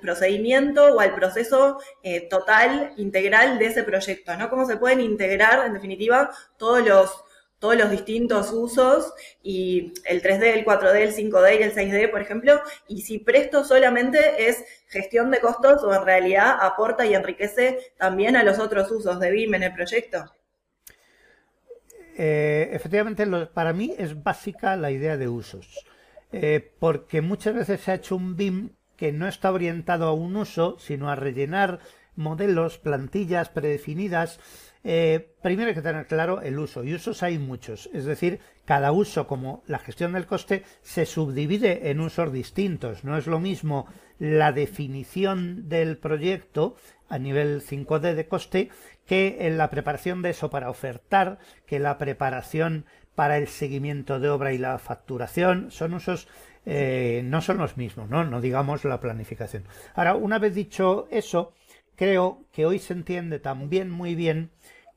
procedimiento 0.00 0.86
o 0.94 1.00
al 1.00 1.14
proceso 1.14 1.78
eh, 2.02 2.28
total, 2.28 2.92
integral 2.96 3.58
de 3.58 3.66
ese 3.66 3.84
proyecto, 3.84 4.36
¿no? 4.36 4.50
Cómo 4.50 4.66
se 4.66 4.76
pueden 4.76 5.00
integrar, 5.00 5.64
en 5.64 5.74
definitiva, 5.74 6.30
todos 6.56 6.84
los, 6.84 7.24
todos 7.60 7.76
los 7.76 7.88
distintos 7.88 8.50
usos 8.50 9.14
y 9.44 9.92
el 10.04 10.20
3D, 10.22 10.42
el 10.54 10.64
4D, 10.64 10.96
el 10.96 11.14
5D 11.14 11.60
y 11.60 11.62
el 11.62 11.74
6D, 11.74 12.10
por 12.10 12.20
ejemplo, 12.20 12.60
y 12.88 13.02
si 13.02 13.20
Presto 13.20 13.64
solamente 13.64 14.48
es 14.48 14.64
gestión 14.88 15.30
de 15.30 15.40
costos 15.40 15.84
o 15.84 15.94
en 15.94 16.04
realidad 16.04 16.56
aporta 16.60 17.06
y 17.06 17.14
enriquece 17.14 17.94
también 17.96 18.34
a 18.34 18.42
los 18.42 18.58
otros 18.58 18.90
usos 18.90 19.20
de 19.20 19.30
BIM 19.30 19.54
en 19.54 19.62
el 19.62 19.74
proyecto. 19.74 20.34
Eh, 22.16 22.70
efectivamente, 22.72 23.26
para 23.46 23.72
mí 23.72 23.94
es 23.98 24.22
básica 24.22 24.76
la 24.76 24.90
idea 24.90 25.16
de 25.16 25.28
usos. 25.28 25.86
Eh, 26.32 26.72
porque 26.78 27.20
muchas 27.20 27.54
veces 27.54 27.80
se 27.80 27.90
ha 27.90 27.96
hecho 27.96 28.16
un 28.16 28.36
BIM 28.36 28.70
que 28.96 29.12
no 29.12 29.28
está 29.28 29.52
orientado 29.52 30.06
a 30.06 30.14
un 30.14 30.36
uso, 30.36 30.78
sino 30.78 31.10
a 31.10 31.16
rellenar 31.16 31.80
modelos, 32.14 32.78
plantillas 32.78 33.48
predefinidas. 33.48 34.38
Eh, 34.84 35.34
primero 35.42 35.68
hay 35.68 35.74
que 35.74 35.82
tener 35.82 36.06
claro 36.06 36.42
el 36.42 36.58
uso, 36.58 36.84
y 36.84 36.94
usos 36.94 37.22
hay 37.22 37.38
muchos, 37.38 37.88
es 37.92 38.04
decir, 38.04 38.40
cada 38.64 38.92
uso, 38.92 39.26
como 39.26 39.62
la 39.66 39.78
gestión 39.78 40.12
del 40.12 40.26
coste, 40.26 40.64
se 40.82 41.06
subdivide 41.06 41.90
en 41.90 42.00
usos 42.00 42.32
distintos. 42.32 43.04
No 43.04 43.16
es 43.16 43.26
lo 43.26 43.38
mismo 43.38 43.86
la 44.18 44.52
definición 44.52 45.68
del 45.68 45.98
proyecto 45.98 46.76
a 47.12 47.18
nivel 47.18 47.60
5D 47.60 48.14
de 48.14 48.26
coste 48.26 48.70
que 49.04 49.46
en 49.46 49.58
la 49.58 49.68
preparación 49.68 50.22
de 50.22 50.30
eso 50.30 50.48
para 50.48 50.70
ofertar, 50.70 51.38
que 51.66 51.78
la 51.78 51.98
preparación 51.98 52.86
para 53.14 53.36
el 53.36 53.48
seguimiento 53.48 54.18
de 54.18 54.30
obra 54.30 54.54
y 54.54 54.58
la 54.58 54.78
facturación 54.78 55.70
son 55.70 55.92
usos 55.92 56.26
eh, 56.64 57.20
no 57.24 57.42
son 57.42 57.58
los 57.58 57.76
mismos, 57.76 58.08
¿no? 58.08 58.24
No 58.24 58.40
digamos 58.40 58.86
la 58.86 58.98
planificación. 58.98 59.64
Ahora, 59.94 60.14
una 60.14 60.38
vez 60.38 60.54
dicho 60.54 61.06
eso, 61.10 61.52
creo 61.96 62.46
que 62.50 62.64
hoy 62.64 62.78
se 62.78 62.94
entiende 62.94 63.38
también 63.38 63.90
muy 63.90 64.14
bien 64.14 64.50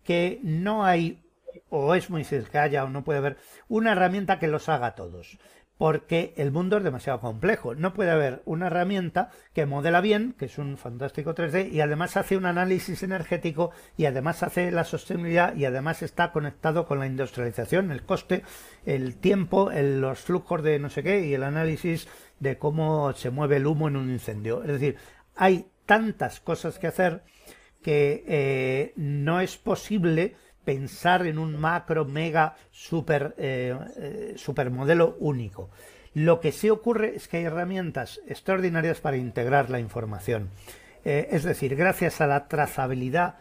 que 0.05 0.39
no 0.41 0.85
hay, 0.85 1.21
o 1.69 1.95
es 1.95 2.09
muy 2.09 2.21
difícil 2.21 2.47
que 2.47 2.59
haya 2.59 2.85
o 2.85 2.89
no 2.89 3.03
puede 3.03 3.19
haber, 3.19 3.37
una 3.67 3.91
herramienta 3.91 4.39
que 4.39 4.47
los 4.47 4.69
haga 4.69 4.95
todos. 4.95 5.37
Porque 5.77 6.33
el 6.37 6.51
mundo 6.51 6.77
es 6.77 6.83
demasiado 6.83 7.19
complejo. 7.19 7.75
No 7.75 7.93
puede 7.93 8.11
haber 8.11 8.41
una 8.45 8.67
herramienta 8.67 9.29
que 9.53 9.65
modela 9.65 10.01
bien, 10.01 10.33
que 10.37 10.45
es 10.45 10.57
un 10.57 10.77
fantástico 10.77 11.35
3D, 11.35 11.71
y 11.71 11.81
además 11.81 12.15
hace 12.17 12.37
un 12.37 12.45
análisis 12.45 13.03
energético, 13.03 13.71
y 13.97 14.05
además 14.05 14.43
hace 14.43 14.71
la 14.71 14.85
sostenibilidad, 14.85 15.55
y 15.55 15.65
además 15.65 16.01
está 16.01 16.31
conectado 16.31 16.85
con 16.85 16.99
la 16.99 17.07
industrialización, 17.07 17.91
el 17.91 18.03
coste, 18.03 18.43
el 18.85 19.17
tiempo, 19.17 19.69
los 19.71 20.19
flujos 20.19 20.63
de 20.63 20.79
no 20.79 20.89
sé 20.89 21.03
qué, 21.03 21.25
y 21.25 21.33
el 21.33 21.43
análisis 21.43 22.07
de 22.39 22.57
cómo 22.57 23.11
se 23.13 23.29
mueve 23.29 23.57
el 23.57 23.67
humo 23.67 23.87
en 23.87 23.97
un 23.97 24.11
incendio. 24.11 24.61
Es 24.61 24.69
decir, 24.69 24.95
hay 25.35 25.67
tantas 25.85 26.39
cosas 26.39 26.79
que 26.79 26.87
hacer 26.87 27.23
que 27.81 28.23
eh, 28.27 28.93
no 28.95 29.41
es 29.41 29.57
posible 29.57 30.35
pensar 30.65 31.25
en 31.27 31.37
un 31.37 31.57
macro, 31.57 32.05
mega, 32.05 32.55
super, 32.71 33.35
eh, 33.37 33.77
eh, 33.97 34.33
super 34.35 34.71
modelo 34.71 35.15
único. 35.19 35.69
Lo 36.13 36.39
que 36.39 36.51
sí 36.51 36.69
ocurre 36.69 37.15
es 37.15 37.27
que 37.27 37.37
hay 37.37 37.43
herramientas 37.43 38.21
extraordinarias 38.27 38.99
para 38.99 39.17
integrar 39.17 39.69
la 39.69 39.79
información. 39.79 40.49
Eh, 41.03 41.27
es 41.31 41.43
decir, 41.43 41.75
gracias 41.75 42.19
a 42.19 42.27
la 42.27 42.47
trazabilidad 42.47 43.35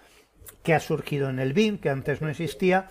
que 0.62 0.74
ha 0.74 0.80
surgido 0.80 1.30
en 1.30 1.38
el 1.38 1.52
BIM, 1.52 1.78
que 1.78 1.90
antes 1.90 2.20
no 2.20 2.28
existía, 2.28 2.88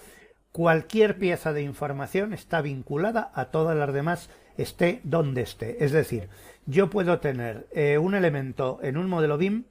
cualquier 0.52 1.18
pieza 1.18 1.54
de 1.54 1.62
información 1.62 2.34
está 2.34 2.62
vinculada 2.62 3.32
a 3.34 3.46
todas 3.46 3.78
las 3.78 3.94
demás, 3.94 4.30
esté 4.58 5.02
donde 5.04 5.42
esté. 5.42 5.84
Es 5.84 5.92
decir, 5.92 6.30
yo 6.66 6.90
puedo 6.90 7.20
tener 7.20 7.68
un 8.00 8.16
elemento 8.16 8.80
en 8.84 8.98
un 8.98 9.10
modelo 9.10 9.38
BIM 9.38 9.66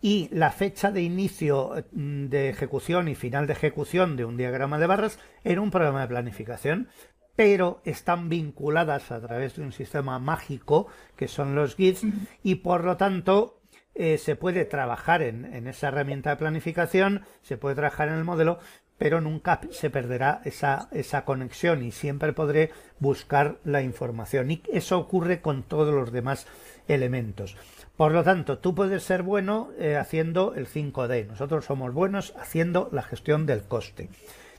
y 0.00 0.28
la 0.32 0.50
fecha 0.50 0.90
de 0.90 1.02
inicio 1.02 1.84
mm, 1.92 2.26
de 2.26 2.48
ejecución 2.48 3.08
y 3.08 3.14
final 3.14 3.46
de 3.46 3.52
ejecución 3.52 4.16
de 4.16 4.24
un 4.24 4.36
diagrama 4.36 4.78
de 4.78 4.86
barras 4.86 5.18
en 5.44 5.58
un 5.58 5.70
programa 5.70 6.02
de 6.02 6.08
planificación, 6.08 6.88
pero 7.36 7.80
están 7.84 8.28
vinculadas 8.28 9.10
a 9.10 9.20
través 9.20 9.56
de 9.56 9.62
un 9.62 9.72
sistema 9.72 10.18
mágico 10.18 10.88
que 11.16 11.28
son 11.28 11.54
los 11.54 11.76
GIFs 11.76 12.04
y 12.42 12.56
por 12.56 12.84
lo 12.84 12.96
tanto 12.96 13.60
eh, 13.94 14.18
se 14.18 14.36
puede 14.36 14.64
trabajar 14.64 15.22
en, 15.22 15.66
esa 15.66 15.88
herramienta 15.88 16.30
de 16.30 16.36
planificación, 16.36 17.22
se 17.42 17.56
puede 17.56 17.76
trabajar 17.76 18.08
en 18.08 18.14
el 18.14 18.24
modelo, 18.24 18.58
pero 18.98 19.20
nunca 19.20 19.60
se 19.70 19.90
perderá 19.90 20.42
esa, 20.44 20.88
esa 20.92 21.24
conexión 21.24 21.82
y 21.82 21.90
siempre 21.90 22.32
podré 22.32 22.70
buscar 22.98 23.56
la 23.64 23.82
información. 23.82 24.50
Y 24.50 24.62
eso 24.72 24.98
ocurre 24.98 25.40
con 25.40 25.62
todos 25.62 25.94
los 25.94 26.12
demás 26.12 26.46
elementos. 26.92 27.56
Por 27.96 28.12
lo 28.12 28.24
tanto, 28.24 28.58
tú 28.58 28.74
puedes 28.74 29.02
ser 29.02 29.22
bueno 29.22 29.70
eh, 29.78 29.96
haciendo 29.96 30.54
el 30.54 30.66
5D. 30.66 31.26
Nosotros 31.26 31.64
somos 31.64 31.92
buenos 31.92 32.34
haciendo 32.38 32.88
la 32.92 33.02
gestión 33.02 33.46
del 33.46 33.62
coste. 33.62 34.08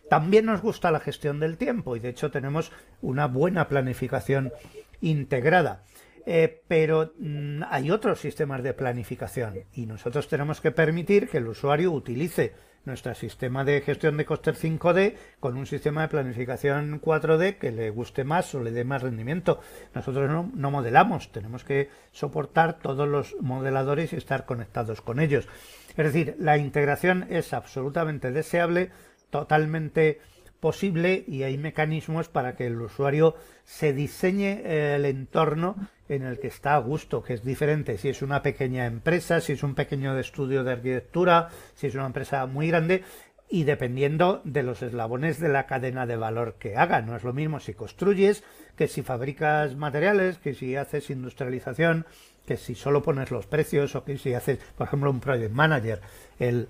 También 0.10 0.46
nos 0.46 0.62
gusta 0.62 0.92
la 0.92 1.00
gestión 1.00 1.40
del 1.40 1.58
tiempo 1.58 1.96
y 1.96 2.00
de 2.00 2.10
hecho 2.10 2.32
tenemos 2.32 2.72
una 3.02 3.28
buena 3.28 3.68
planificación 3.68 4.52
integrada. 5.00 5.84
Eh, 6.26 6.62
pero 6.68 7.14
mm, 7.18 7.64
hay 7.70 7.92
otros 7.92 8.20
sistemas 8.20 8.64
de 8.64 8.74
planificación 8.74 9.66
y 9.74 9.86
nosotros 9.86 10.28
tenemos 10.28 10.62
que 10.62 10.72
permitir 10.72 11.30
que 11.30 11.38
el 11.38 11.48
usuario 11.48 11.92
utilice 11.92 12.54
nuestro 12.86 13.14
sistema 13.14 13.64
de 13.64 13.82
gestión 13.82 14.18
de 14.18 14.26
costes 14.26 14.64
5D 14.64 15.16
con 15.40 15.58
un 15.58 15.66
sistema 15.68 16.02
de 16.02 16.08
planificación 16.08 17.00
4D 17.00 17.58
que 17.58 17.72
le 17.72 17.90
guste 17.92 18.24
más 18.24 18.54
o 18.56 18.62
le 18.62 18.72
dé 18.72 18.84
más 18.84 19.04
rendimiento. 19.04 19.60
Nosotros 19.94 20.30
no, 20.30 20.52
no 20.54 20.72
modelamos, 20.72 21.32
tenemos 21.32 21.64
que 21.64 21.90
soportar 22.12 22.80
todos 22.80 23.08
los 23.08 23.36
modeladores 23.40 24.14
y 24.14 24.16
estar 24.16 24.46
conectados 24.46 25.02
con 25.02 25.20
ellos. 25.20 25.48
Es 25.90 26.06
decir, 26.06 26.36
la 26.40 26.58
integración 26.58 27.28
es 27.30 27.54
absolutamente 27.54 28.32
deseable, 28.32 28.90
totalmente 29.30 30.20
posible 30.62 31.26
y 31.28 31.44
hay 31.44 31.58
mecanismos 31.58 32.30
para 32.30 32.56
que 32.56 32.68
el 32.68 32.80
usuario 32.80 33.36
se 33.66 33.92
diseñe 33.92 34.62
el 34.64 35.04
entorno 35.06 35.76
en 36.08 36.24
el 36.24 36.40
que 36.40 36.48
está 36.48 36.76
a 36.76 36.80
gusto, 36.80 37.24
que 37.24 37.34
es 37.34 37.44
diferente 37.44 37.98
si 37.98 38.10
es 38.10 38.22
una 38.22 38.42
pequeña 38.42 38.86
empresa, 38.86 39.42
si 39.42 39.54
es 39.54 39.64
un 39.64 39.76
pequeño 39.76 40.18
estudio 40.18 40.64
de 40.64 40.74
arquitectura, 40.74 41.50
si 41.76 41.88
es 41.88 41.96
una 41.96 42.06
empresa 42.06 42.46
muy 42.46 42.68
grande 42.68 43.04
y 43.50 43.66
dependiendo 43.66 44.42
de 44.46 44.64
los 44.64 44.82
eslabones 44.82 45.40
de 45.40 45.50
la 45.50 45.68
cadena 45.68 46.06
de 46.06 46.16
valor 46.16 46.56
que 46.58 46.78
haga. 46.78 47.02
No 47.02 47.18
es 47.18 47.24
lo 47.24 47.34
mismo 47.34 47.60
si 47.60 47.74
construyes 47.74 48.44
que 48.78 48.88
si 48.88 49.02
fabricas 49.02 49.76
materiales, 49.76 50.38
que 50.38 50.54
si 50.54 50.78
haces 50.78 51.10
industrialización, 51.10 52.06
que 52.46 52.56
si 52.56 52.76
solo 52.76 53.04
pones 53.04 53.30
los 53.30 53.48
precios 53.48 53.96
o 53.96 54.06
que 54.06 54.18
si 54.18 54.34
haces, 54.34 54.60
por 54.78 54.88
ejemplo, 54.88 55.12
un 55.12 55.20
project 55.20 55.54
manager. 55.54 56.02
El, 56.40 56.70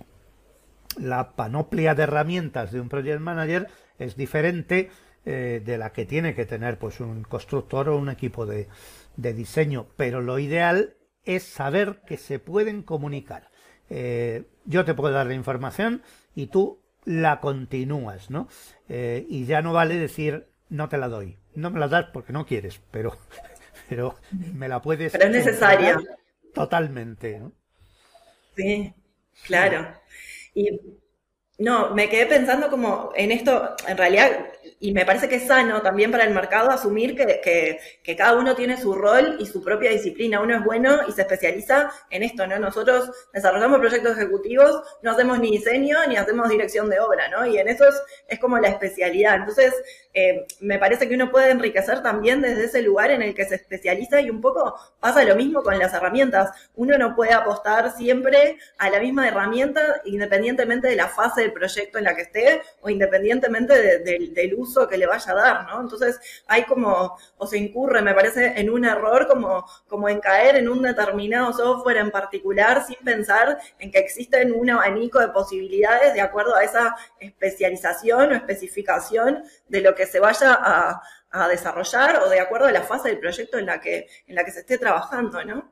la 1.00 1.36
panoplia 1.36 1.96
de 1.96 2.04
herramientas 2.04 2.72
de 2.72 2.82
un 2.82 2.90
project 2.90 3.20
manager 3.20 3.68
es 3.98 4.16
diferente 4.16 4.90
eh, 5.26 5.62
de 5.64 5.78
la 5.78 5.92
que 5.92 6.06
tiene 6.06 6.34
que 6.34 6.46
tener 6.46 6.78
pues 6.80 7.00
un 7.00 7.24
constructor 7.24 7.90
o 7.90 7.98
un 7.98 8.10
equipo 8.10 8.46
de, 8.46 8.68
diseño. 9.16 9.88
Pero 9.96 10.22
lo 10.22 10.40
ideal 10.40 10.96
es 11.24 11.44
saber 11.44 12.02
que 12.08 12.18
se 12.18 12.40
pueden 12.40 12.82
comunicar. 12.82 13.50
Eh, 13.90 14.46
yo 14.66 14.86
te 14.86 14.94
puedo 14.94 15.14
dar 15.14 15.28
la 15.28 15.34
información 15.34 16.02
y 16.34 16.48
tú 16.48 16.82
la 17.04 17.40
continúas 17.40 18.30
no 18.30 18.48
eh, 18.88 19.26
y 19.28 19.46
ya 19.46 19.62
no 19.62 19.74
vale 19.74 19.96
decir 19.96 20.48
no 20.70 20.88
te 20.88 20.98
la 20.98 21.08
doy 21.08 21.38
no 21.56 21.72
me 21.72 21.80
la 21.80 21.88
das 21.88 22.06
porque 22.14 22.32
no 22.32 22.46
quieres 22.46 22.80
pero 22.92 23.18
pero 23.90 24.16
me 24.54 24.68
la 24.68 24.82
puedes 24.82 25.12
pero 25.12 25.26
es 25.26 25.32
necesaria 25.32 26.00
totalmente 26.54 27.40
¿no? 27.40 27.52
sí 28.56 28.94
claro 29.46 29.88
y 30.54 30.80
no, 31.60 31.94
me 31.94 32.10
quedé 32.10 32.26
pensando 32.26 32.70
como 32.70 33.12
en 33.16 33.32
esto, 33.32 33.76
en 33.88 33.98
realidad, 33.98 34.48
y 34.80 34.94
me 34.94 35.06
parece 35.06 35.28
que 35.30 35.36
es 35.36 35.48
sano 35.48 35.82
también 35.82 36.12
para 36.12 36.24
el 36.24 36.34
mercado 36.34 36.72
asumir 36.72 37.16
que, 37.16 37.80
que, 38.04 38.16
cada 38.16 38.38
uno 38.38 38.56
tiene 38.56 38.78
su 38.78 38.94
rol 38.94 39.38
y 39.40 39.46
su 39.46 39.64
propia 39.64 39.92
disciplina. 39.92 40.42
Uno 40.42 40.56
es 40.56 40.64
bueno 40.64 41.00
y 41.08 41.12
se 41.12 41.22
especializa 41.22 41.92
en 42.10 42.24
esto, 42.24 42.46
¿no? 42.46 42.60
Nosotros 42.60 43.10
desarrollamos 43.34 43.80
proyectos 43.80 44.18
ejecutivos, 44.18 44.82
no 45.02 45.12
hacemos 45.12 45.40
ni 45.40 45.52
diseño 45.52 45.98
ni 46.08 46.18
hacemos 46.18 46.50
dirección 46.50 46.90
de 46.90 47.00
obra, 47.00 47.30
¿no? 47.30 47.46
Y 47.46 47.58
en 47.58 47.68
eso 47.68 47.88
es, 47.88 48.02
es 48.28 48.40
como 48.40 48.60
la 48.60 48.70
especialidad. 48.70 49.36
Entonces, 49.36 49.74
eh, 50.14 50.46
me 50.60 50.78
parece 50.78 51.08
que 51.08 51.16
uno 51.16 51.32
puede 51.32 51.52
enriquecer 51.52 52.04
también 52.04 52.42
desde 52.42 52.66
ese 52.66 52.82
lugar 52.82 53.12
en 53.12 53.22
el 53.22 53.34
que 53.34 53.46
se 53.46 53.56
especializa 53.56 54.20
y 54.22 54.30
un 54.30 54.42
poco 54.42 54.76
pasa 55.00 55.24
lo 55.24 55.36
mismo 55.36 55.64
con 55.64 55.80
las 55.80 55.94
herramientas. 55.94 56.52
Uno 56.76 56.98
no 56.98 57.16
puede 57.16 57.34
apostar 57.34 57.96
siempre 57.96 58.58
a 58.78 58.90
la 58.90 59.00
misma 59.00 59.28
herramienta 59.28 60.02
independientemente 60.06 60.90
de 60.90 60.96
la 60.96 61.08
fase 61.08 61.42
del 61.42 61.54
proyecto 61.54 61.98
en 61.98 62.04
la 62.04 62.16
que 62.16 62.24
esté 62.24 62.62
o 62.82 62.90
independientemente 62.90 64.00
del 64.00 64.54
uso 64.62 64.88
que 64.88 64.98
le 64.98 65.06
vaya 65.06 65.32
a 65.32 65.36
dar, 65.36 65.68
¿no? 65.68 65.82
Entonces 65.82 66.20
hay 66.48 66.64
como, 66.64 67.18
o 67.38 67.48
se 67.48 67.58
incurre, 67.58 68.02
me 68.02 68.14
parece, 68.14 68.60
en 68.60 68.70
un 68.70 68.86
error 68.86 69.28
como, 69.28 69.66
como 69.88 70.08
en 70.10 70.20
caer 70.20 70.56
en 70.56 70.70
un 70.70 70.82
determinado 70.82 71.52
software 71.54 71.98
en 71.98 72.12
particular 72.12 72.86
sin 72.86 72.98
pensar 73.04 73.58
en 73.80 73.92
que 73.92 74.00
existen 74.00 74.54
un 74.54 74.70
abanico 74.70 75.20
de 75.20 75.30
posibilidades 75.30 76.14
de 76.14 76.22
acuerdo 76.22 76.56
a 76.56 76.64
esa 76.64 76.96
especialización 77.20 78.32
o 78.32 78.36
especificación 78.36 79.44
de 79.68 79.82
lo 79.82 79.96
que 79.96 80.06
se 80.06 80.20
vaya 80.20 80.58
a, 80.60 81.02
desarrollar 81.50 82.18
o 82.24 82.30
de 82.30 82.42
acuerdo 82.42 82.68
a 82.68 82.74
la 82.74 82.82
fase 82.82 83.08
del 83.08 83.20
proyecto 83.20 83.58
en 83.58 83.66
la 83.66 83.80
que, 83.80 84.08
en 84.28 84.36
la 84.36 84.44
que 84.44 84.52
se 84.52 84.60
esté 84.60 84.78
trabajando, 84.78 85.42
¿no? 85.46 85.72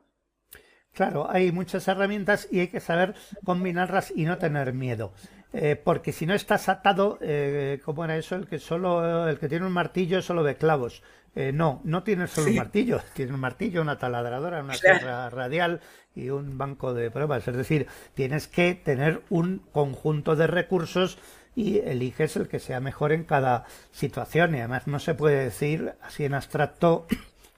Claro, 0.94 1.30
hay 1.30 1.52
muchas 1.52 1.86
herramientas 1.90 2.48
y 2.50 2.62
hay 2.62 2.70
que 2.70 2.80
saber 2.80 3.14
combinarlas 3.44 4.14
y 4.16 4.24
no 4.24 4.38
tener 4.38 4.72
miedo. 4.74 5.12
Eh, 5.52 5.76
porque 5.84 6.12
si 6.12 6.26
no 6.26 6.36
estás 6.36 6.70
atado, 6.70 7.18
eh, 7.22 7.80
¿cómo 7.84 8.06
era 8.06 8.18
eso? 8.18 8.36
El 8.36 8.48
que 8.48 8.60
solo, 8.60 9.28
el 9.28 9.40
que 9.40 9.50
tiene 9.50 9.66
un 9.66 9.72
martillo 9.72 10.22
solo 10.22 10.44
ve 10.44 10.56
clavos. 10.56 11.02
Eh, 11.36 11.52
no, 11.52 11.82
no 11.84 12.04
tienes 12.04 12.32
solo 12.32 12.50
un 12.50 12.56
martillo, 12.56 13.02
tienes 13.14 13.34
un 13.34 13.40
martillo, 13.40 13.82
una 13.82 13.98
taladradora, 13.98 14.64
una 14.64 14.74
sierra 14.74 15.30
radial 15.30 15.82
y 16.16 16.30
un 16.30 16.58
banco 16.58 16.94
de 16.94 17.12
pruebas. 17.12 17.48
Es 17.48 17.56
decir, 17.56 17.88
tienes 18.14 18.48
que 18.48 18.76
tener 18.76 19.22
un 19.30 19.60
conjunto 19.72 20.36
de 20.36 20.48
recursos 20.48 21.18
y 21.56 21.80
eliges 21.80 22.36
el 22.36 22.48
que 22.48 22.60
sea 22.60 22.80
mejor 22.80 23.12
en 23.12 23.24
cada 23.24 23.66
situación. 23.92 24.56
Y 24.56 24.60
además 24.60 24.88
no 24.88 25.00
se 25.00 25.16
puede 25.16 25.44
decir 25.46 25.94
así 26.02 26.26
en 26.26 26.34
abstracto, 26.34 27.08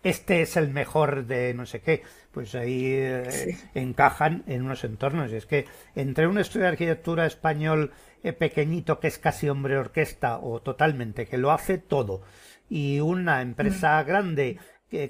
este 0.04 0.42
es 0.42 0.58
el 0.58 0.70
mejor 0.70 1.26
de 1.26 1.54
no 1.54 1.66
sé 1.66 1.82
qué. 1.82 2.04
Pues 2.32 2.56
ahí 2.56 2.86
eh, 2.86 3.58
encajan 3.74 4.44
en 4.48 4.64
unos 4.64 4.84
entornos. 4.84 5.32
Y 5.32 5.36
es 5.36 5.46
que 5.46 5.66
entre 5.96 6.28
un 6.28 6.38
estudio 6.38 6.66
de 6.66 6.72
arquitectura 6.72 7.26
español 7.26 7.92
eh, 8.24 8.34
pequeñito 8.34 9.00
que 9.00 9.08
es 9.08 9.18
casi 9.18 9.50
hombre 9.50 9.78
orquesta 9.78 10.40
o 10.40 10.62
totalmente, 10.62 11.28
que 11.28 11.38
lo 11.38 11.52
hace 11.52 11.78
todo, 11.78 12.22
y 12.70 13.00
una 13.00 13.42
empresa 13.42 14.02
mm. 14.02 14.08
grande 14.08 14.58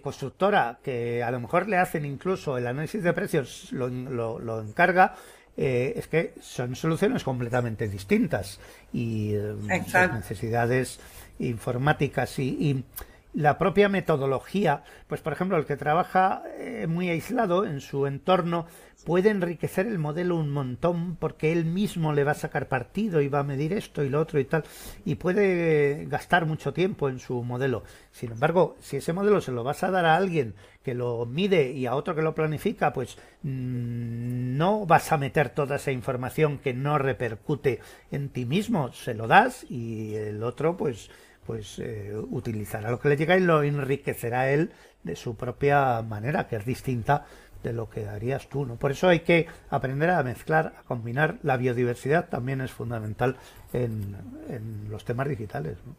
constructora 0.04 0.78
que 0.84 1.24
a 1.24 1.32
lo 1.32 1.40
mejor 1.40 1.68
le 1.68 1.78
hacen 1.78 2.06
incluso 2.06 2.56
el 2.56 2.68
análisis 2.68 3.02
de 3.02 3.14
precios 3.14 3.72
lo, 3.72 3.90
lo 3.90 4.62
encarga 4.62 5.16
eh, 5.58 5.94
es 5.98 6.08
que 6.08 6.34
son 6.40 6.76
soluciones 6.76 7.26
completamente 7.26 7.90
distintas 7.90 8.60
y 8.94 9.34
eh, 9.34 9.54
las 9.92 10.14
necesidades 10.14 11.00
informáticas 11.40 12.40
y, 12.40 12.84
la 13.34 13.58
propia 13.58 13.90
metodología, 13.90 14.84
pues 15.08 15.22
por 15.22 15.34
ejemplo, 15.34 15.58
el 15.58 15.66
que 15.66 15.78
trabaja 15.78 16.44
eh, 16.58 16.88
muy 16.88 17.10
aislado 17.10 17.66
en 17.66 17.82
su 17.82 18.06
entorno 18.06 18.66
puede 19.06 19.30
enriquecer 19.30 19.88
el 19.88 19.98
modelo 19.98 20.36
un 20.36 20.52
montón 20.52 21.16
porque 21.16 21.52
él 21.52 21.66
mismo 21.66 22.14
le 22.14 22.24
va 22.24 22.32
a 22.32 22.36
sacar 22.36 22.68
partido 22.68 23.22
y 23.22 23.30
va 23.30 23.40
a 23.40 23.44
medir 23.44 23.74
esto 23.74 24.04
y 24.04 24.10
lo 24.10 24.20
otro 24.20 24.40
y 24.40 24.46
tal 24.46 24.64
y 25.06 25.16
puede 25.16 26.06
gastar 26.06 26.46
mucho 26.46 26.74
tiempo 26.74 27.10
en 27.10 27.20
su 27.20 27.42
modelo. 27.44 27.84
Sin 28.12 28.32
embargo, 28.32 28.76
si 28.80 28.98
ese 28.98 29.14
modelo 29.14 29.42
se 29.42 29.52
lo 29.52 29.64
vas 29.64 29.84
a 29.84 29.92
dar 29.92 30.06
a 30.06 30.16
alguien 30.16 30.54
que 30.84 30.94
lo 30.94 31.26
mide 31.26 31.72
y 31.72 31.86
a 31.86 31.96
otro 31.96 32.16
que 32.16 32.22
lo 32.22 32.36
planifica, 32.36 32.94
pues 32.94 33.18
mm, 33.44 34.58
no 34.58 34.86
vas 34.86 35.12
a 35.12 35.18
meter 35.18 35.50
toda 35.50 35.78
esa 35.78 35.92
información 35.92 36.60
que 36.60 36.74
no 36.74 36.98
repercute 36.98 37.80
en 38.12 38.30
ti 38.30 38.46
mismo, 38.46 38.92
se 38.94 39.14
lo 39.14 39.28
das 39.28 39.66
y 39.70 40.16
el 40.16 40.44
otro 40.44 40.78
pues 40.78 41.10
pues 41.52 41.80
eh, 41.80 42.14
utilizará 42.30 42.90
lo 42.90 42.98
que 43.02 43.10
le 43.10 43.18
llega 43.18 43.36
y 43.36 43.42
lo 43.42 43.62
enriquecerá 43.62 44.50
él 44.52 44.72
de 45.04 45.18
su 45.18 45.36
propia 45.36 46.02
manera, 46.02 46.48
que 46.48 46.56
es 46.56 46.66
distinta 46.66 47.26
de 47.62 47.74
lo 47.74 47.90
que 47.90 48.08
harías 48.08 48.48
tú, 48.48 48.66
¿no? 48.66 48.78
Por 48.78 48.92
eso 48.92 49.10
hay 49.10 49.20
que 49.20 49.48
aprender 49.70 50.12
a 50.12 50.24
mezclar, 50.24 50.76
a 50.80 50.84
combinar. 50.84 51.40
La 51.44 51.58
biodiversidad 51.58 52.30
también 52.30 52.62
es 52.62 52.72
fundamental 52.72 53.36
en, 53.74 54.16
los 54.90 55.04
temas 55.04 55.28
digitales, 55.28 55.76
¿no? 55.86 55.98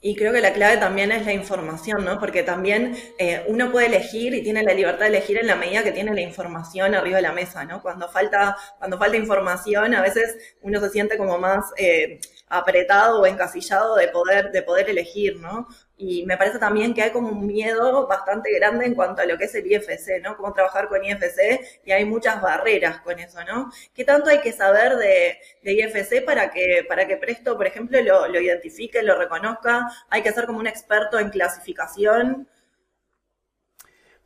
Y 0.00 0.16
creo 0.16 0.32
que 0.32 0.40
la 0.40 0.54
clave 0.54 0.78
también 0.78 1.12
es 1.12 1.24
la 1.24 1.32
información, 1.32 2.04
¿no? 2.04 2.18
Porque 2.18 2.42
también 2.42 2.96
eh, 3.16 3.44
uno 3.46 3.70
puede 3.70 3.86
elegir 3.86 4.34
y 4.34 4.42
tiene 4.42 4.64
la 4.64 4.74
libertad 4.74 5.02
de 5.02 5.18
elegir 5.18 5.38
en 5.38 5.46
la 5.46 5.54
medida 5.54 5.84
que 5.84 5.92
tiene 5.92 6.12
la 6.14 6.22
información 6.22 6.96
arriba 6.96 7.18
de 7.18 7.22
la 7.22 7.32
mesa, 7.32 7.64
¿no? 7.64 7.80
Cuando 7.80 8.08
falta, 8.08 8.56
cuando 8.78 8.98
falta 8.98 9.16
información, 9.16 9.94
a 9.94 10.02
veces 10.02 10.56
uno 10.62 10.80
se 10.80 10.88
siente 10.88 11.16
como 11.16 11.38
más 11.38 11.66
eh, 11.76 12.18
apretado 12.50 13.20
o 13.20 13.26
encasillado 13.26 13.94
de 13.96 14.08
poder, 14.08 14.50
de 14.50 14.62
poder 14.62 14.90
elegir, 14.90 15.38
¿no? 15.38 15.68
Y 15.96 16.26
me 16.26 16.36
parece 16.36 16.58
también 16.58 16.92
que 16.92 17.02
hay 17.02 17.10
como 17.10 17.28
un 17.28 17.46
miedo 17.46 18.06
bastante 18.06 18.52
grande 18.54 18.86
en 18.86 18.94
cuanto 18.94 19.22
a 19.22 19.26
lo 19.26 19.38
que 19.38 19.44
es 19.44 19.54
el 19.54 19.70
IFC, 19.70 20.20
¿no? 20.22 20.36
Cómo 20.36 20.52
trabajar 20.52 20.88
con 20.88 21.04
IFC 21.04 21.80
y 21.84 21.92
hay 21.92 22.04
muchas 22.04 22.42
barreras 22.42 23.00
con 23.02 23.18
eso, 23.18 23.38
¿no? 23.44 23.70
¿Qué 23.94 24.04
tanto 24.04 24.30
hay 24.30 24.40
que 24.40 24.52
saber 24.52 24.96
de, 24.96 25.38
IFC 25.62 26.24
para 26.24 26.50
que, 26.50 26.84
para 26.88 27.06
que 27.06 27.16
Presto, 27.16 27.56
por 27.56 27.66
ejemplo, 27.66 28.02
lo, 28.02 28.26
lo 28.26 28.40
identifique, 28.40 29.02
lo 29.02 29.16
reconozca? 29.16 29.88
¿Hay 30.08 30.22
que 30.22 30.32
ser 30.32 30.46
como 30.46 30.58
un 30.58 30.66
experto 30.66 31.18
en 31.18 31.30
clasificación? 31.30 32.48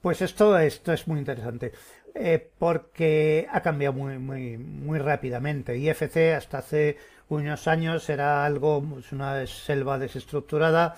Pues 0.01 0.23
esto, 0.23 0.59
esto 0.59 0.93
es 0.93 1.07
muy 1.09 1.19
interesante. 1.19 1.73
Eh, 2.15 2.51
porque 2.59 3.49
ha 3.51 3.61
cambiado 3.61 3.93
muy, 3.93 4.19
muy, 4.19 4.57
muy 4.57 5.01
rápidamente. 5.01 5.77
IFC 5.77 6.35
hasta 6.37 6.59
hace 6.59 6.97
unos 7.29 7.69
años 7.69 8.09
era 8.09 8.45
algo, 8.45 8.83
pues, 8.83 9.13
una 9.13 9.47
selva 9.47 9.99
desestructurada, 9.99 10.95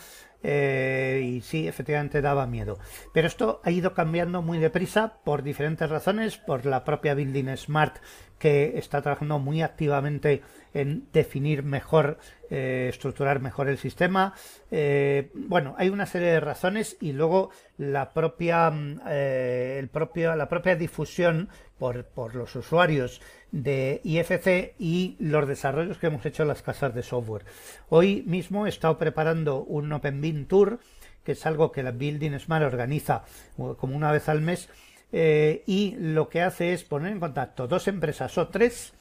eh, 0.49 1.23
y 1.25 1.41
sí, 1.41 1.67
efectivamente 1.67 2.21
daba 2.21 2.47
miedo. 2.47 2.79
Pero 3.13 3.27
esto 3.27 3.61
ha 3.65 3.71
ido 3.73 3.95
cambiando 3.95 4.43
muy 4.43 4.59
deprisa 4.59 5.15
por 5.25 5.43
diferentes 5.43 5.91
razones, 5.91 6.37
por 6.37 6.67
la 6.67 6.85
propia 6.85 7.15
Building 7.15 7.57
Smart 7.57 7.97
que 8.39 8.79
está 8.79 9.03
trabajando 9.03 9.39
muy 9.39 9.63
activamente 9.63 10.43
en 10.75 11.09
definir 11.13 11.63
mejor, 11.63 12.19
eh, 12.51 12.87
estructurar 12.91 13.41
mejor 13.41 13.69
el 13.69 13.79
sistema. 13.79 14.35
Eh, 14.71 15.31
bueno, 15.35 15.75
hay 15.79 15.89
una 15.89 16.07
serie 16.07 16.29
de 16.29 16.41
razones 16.41 16.97
y 17.01 17.13
luego 17.13 17.51
la 17.79 18.13
propia, 18.13 18.71
mm, 18.71 19.01
el 19.09 19.89
propio, 19.89 20.37
la 20.37 20.49
propia 20.49 20.77
difusión 20.77 21.49
por, 21.79 22.05
por 22.05 22.35
los 22.35 22.55
usuarios 22.57 23.21
de 23.53 24.01
IFC 24.05 24.75
y 24.79 25.17
los 25.19 25.47
desarrollos 25.47 25.99
que 25.99 26.09
hemos 26.09 26.25
hecho 26.27 26.43
en 26.43 26.49
las 26.49 26.63
casas 26.63 26.95
de 26.95 27.03
software. 27.03 27.45
Hoy 27.89 28.23
mismo 28.27 28.67
he 28.67 28.69
estado 28.69 28.99
preparando 28.99 29.63
un 29.63 29.93
Open 29.93 30.47
Tour, 30.47 30.79
que 31.25 31.33
es 31.33 31.47
algo 31.47 31.73
que 31.73 31.83
la 31.83 31.93
Building 31.93 32.39
Smart 32.39 32.65
organiza 32.65 33.25
como 33.57 33.97
una 33.97 34.13
vez 34.13 34.29
al 34.29 34.41
mes, 34.41 34.69
eh, 35.13 35.63
y 35.67 35.97
lo 35.99 36.29
que 36.29 36.43
hace 36.43 36.73
es 36.73 36.85
poner 36.85 37.13
en 37.13 37.21
contacto 37.21 37.69
dos 37.69 37.89
empresas 37.89 38.37
o 38.39 38.49
tres 38.49 38.93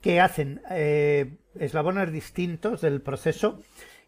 que 0.00 0.20
hacen 0.20 0.60
eh, 0.70 1.36
eslabones 1.58 2.12
distintos 2.12 2.80
del 2.80 3.00
proceso 3.00 3.60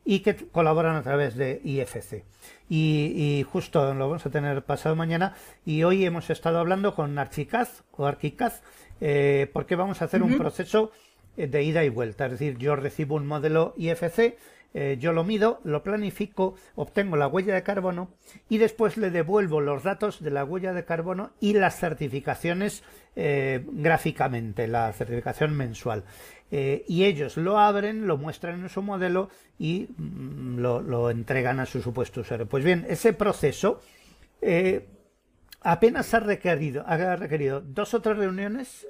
y 0.05 0.21
que 0.21 0.37
colaboran 0.37 0.97
a 0.97 1.03
través 1.03 1.35
de 1.37 1.61
IFC. 1.65 2.25
Y, 2.69 3.45
justo 3.51 3.95
lo 3.95 4.09
vamos 4.09 4.27
a 4.27 4.31
tener 4.31 4.63
pasado 4.63 4.97
mañana 4.97 5.35
y 5.65 5.83
hoy 5.83 6.05
hemos 6.05 6.31
estado 6.31 6.59
hablando 6.59 6.95
con 6.95 7.19
Archicaz 7.19 7.83
o 7.93 8.07
Archicaz 8.07 8.63
eh, 9.01 9.51
porque 9.53 9.77
vamos 9.77 10.03
a 10.03 10.07
hacer 10.07 10.23
un 10.23 10.37
proceso 10.37 10.93
eh, 11.37 11.47
de 11.47 11.63
ida 11.63 11.85
y 11.85 11.89
vuelta. 11.89 12.27
Es 12.27 12.33
decir, 12.33 12.59
yo 12.59 12.77
recibo 12.77 13.17
un 13.17 13.27
modelo 13.27 13.75
IFC, 13.77 14.37
eh, 14.75 14.97
yo 15.01 15.13
lo 15.13 15.25
mido, 15.25 15.61
lo 15.65 15.83
planifico, 15.83 16.57
obtengo 16.75 17.17
la 17.17 17.29
huella 17.29 17.55
de 17.55 17.63
carbono 17.63 18.11
y 18.49 18.59
después 18.59 18.97
le 18.97 19.11
devuelvo 19.11 19.61
los 19.61 19.83
datos 19.85 20.23
de 20.23 20.31
la 20.31 20.45
huella 20.45 20.73
de 20.73 20.85
carbono 20.85 21.31
y 21.41 21.55
las 21.55 21.79
certificaciones 21.79 22.83
gráficamente, 23.17 24.67
la 24.67 24.93
certificación 24.93 25.57
mensual. 25.57 26.03
y 26.51 27.05
ellos 27.05 27.37
lo 27.37 27.61
abren, 27.61 28.09
lo 28.09 28.17
muestran 28.17 28.61
en 28.61 28.69
su 28.69 28.83
modelo 28.83 29.31
y 29.57 29.87
mm, 29.97 30.59
lo, 30.59 31.11
entregan 31.11 31.61
a 31.61 31.67
su 31.67 31.81
supuesto 31.81 32.23
usuario. 32.23 32.49
Pues 32.49 32.65
bien, 32.65 32.85
ese 32.89 33.13
proceso 33.13 33.81
apenas 35.61 36.13
ha 36.13 36.19
requerido, 36.21 36.83
ha 36.89 37.15
requerido 37.15 37.61
dos 37.61 37.95
o 37.95 38.03
tres 38.03 38.19
reuniones 38.19 38.85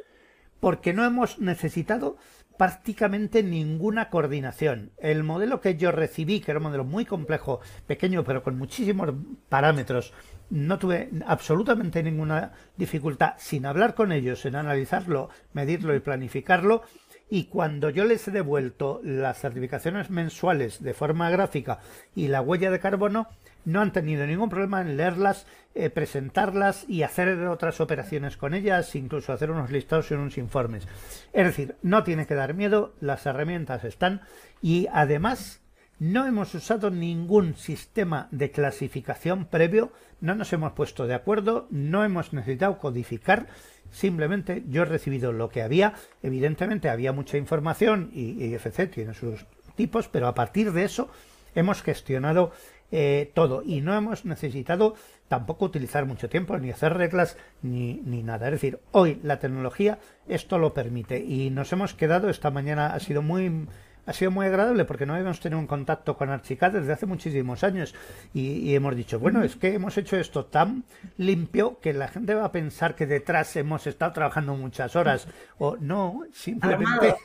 porque 0.65 0.95
no 0.95 1.05
hemos 1.05 1.41
necesitado 1.41 2.17
prácticamente 2.57 3.43
ninguna 3.43 4.11
coordinación. 4.11 4.93
El 4.99 5.25
modelo 5.25 5.61
que 5.61 5.77
yo 5.77 5.91
recibí, 5.91 6.41
que 6.41 6.51
era 6.51 6.59
un 6.59 6.65
modelo 6.65 6.85
muy 6.85 7.05
complejo, 7.05 7.61
pequeño, 7.87 8.25
pero 8.25 8.43
con 8.43 8.57
muchísimos 8.57 9.13
parámetros, 9.49 10.13
no 10.51 10.79
tuve 10.79 11.11
absolutamente 11.27 12.03
ninguna 12.03 12.53
dificultad 12.77 13.35
sin 13.39 13.67
hablar 13.67 13.95
con 13.95 14.13
ellos, 14.13 14.45
en 14.45 14.57
analizarlo, 14.57 15.31
medirlo 15.53 15.95
y 15.95 16.01
planificarlo. 16.01 16.83
Y 17.31 17.45
cuando 17.45 17.91
yo 17.91 18.05
les 18.05 18.29
he 18.29 18.31
devuelto 18.31 19.01
las 19.03 19.41
certificaciones 19.41 20.11
mensuales 20.11 20.83
de 20.83 20.95
forma 20.95 21.31
gráfica 21.31 21.81
y 22.15 22.29
la 22.29 22.43
huella 22.43 22.71
de 22.71 22.81
carbono, 22.81 23.29
no 23.65 23.81
han 23.81 23.93
tenido 23.93 24.27
ningún 24.27 24.51
problema 24.51 24.83
en 24.83 24.97
leerlas, 24.97 25.47
eh, 25.75 25.89
presentarlas 25.91 26.89
y 26.89 27.03
hacer 27.03 27.31
otras 27.47 27.81
operaciones 27.81 28.37
con 28.37 28.53
ellas, 28.53 28.95
incluso 28.95 29.33
hacer 29.33 29.51
unos 29.51 29.71
listados 29.71 30.11
y 30.11 30.15
unos 30.15 30.37
informes. 30.37 30.87
Es 31.33 31.47
decir, 31.47 31.77
no 31.83 32.05
tiene 32.05 32.27
que 32.27 32.35
dar 32.35 32.55
miedo, 32.55 32.95
las 33.01 33.25
herramientas 33.25 33.85
están 33.85 34.21
y 34.61 34.87
además 34.93 35.64
no 35.99 36.27
hemos 36.27 36.55
usado 36.55 36.91
ningún 36.91 37.55
sistema 37.55 38.29
de 38.31 38.51
clasificación 38.51 39.47
previo, 39.47 39.93
no 40.21 40.35
nos 40.35 40.53
hemos 40.53 40.73
puesto 40.73 41.07
de 41.07 41.15
acuerdo, 41.15 41.67
no 41.71 42.05
hemos 42.05 42.33
necesitado 42.33 42.79
codificar, 42.79 43.47
simplemente 43.91 44.65
yo 44.69 44.83
he 44.83 44.87
recibido 44.87 45.33
lo 45.33 45.49
que 45.49 45.63
había, 45.63 45.95
evidentemente 46.23 46.89
había 46.89 47.13
mucha 47.13 47.39
información 47.39 48.11
y 48.13 48.45
IFC 48.45 48.91
tiene 48.91 49.15
sus 49.15 49.47
tipos, 49.77 50.09
pero 50.09 50.27
a 50.27 50.35
partir 50.35 50.73
de 50.73 50.85
eso 50.85 51.09
hemos 51.55 51.83
gestionado 51.83 52.53
eh, 52.97 53.33
todo. 53.35 53.63
Y 53.65 53.81
no 53.81 53.97
hemos 53.97 54.25
necesitado 54.25 54.95
tampoco 55.29 55.65
utilizar 55.65 56.07
mucho 56.07 56.29
tiempo 56.29 56.57
ni 56.59 56.71
hacer 56.71 56.95
reglas 56.95 57.37
ni, 57.63 57.95
ni 58.05 58.23
nada. 58.23 58.47
Es 58.47 58.53
decir, 58.53 58.79
hoy 58.93 59.19
la 59.23 59.41
tecnología 59.41 59.99
esto 60.29 60.59
lo 60.59 60.75
permite. 60.75 61.19
Y 61.19 61.51
nos 61.51 61.73
hemos 61.73 61.95
quedado 61.95 62.29
esta 62.29 62.51
mañana 62.51 62.95
ha 62.95 63.01
sido 63.01 63.21
muy 63.21 63.67
ha 64.07 64.13
sido 64.13 64.31
muy 64.31 64.47
agradable 64.47 64.85
porque 64.85 65.07
no 65.07 65.15
habíamos 65.15 65.41
tenido 65.41 65.59
un 65.59 65.67
contacto 65.67 66.17
con 66.17 66.31
Archicad 66.31 66.73
desde 66.73 66.93
hace 66.93 67.07
muchísimos 67.07 67.65
años 67.65 67.95
y, 68.33 68.75
hemos 68.75 68.97
dicho, 68.97 69.19
bueno, 69.19 69.43
es 69.43 69.57
que 69.57 69.75
hemos 69.75 69.97
hecho 69.97 70.17
esto 70.17 70.47
tan 70.47 70.85
limpio 71.17 71.79
que 71.81 71.93
la 71.93 72.09
gente 72.09 72.35
va 72.35 72.47
a 72.47 72.53
pensar 72.53 72.95
que 72.95 73.07
detrás 73.07 73.57
hemos 73.57 73.87
estado 73.87 74.13
trabajando 74.13 74.55
muchas 74.55 74.97
horas 74.97 75.29
o 75.59 75.77
no, 75.77 76.23
simplemente 76.33 77.17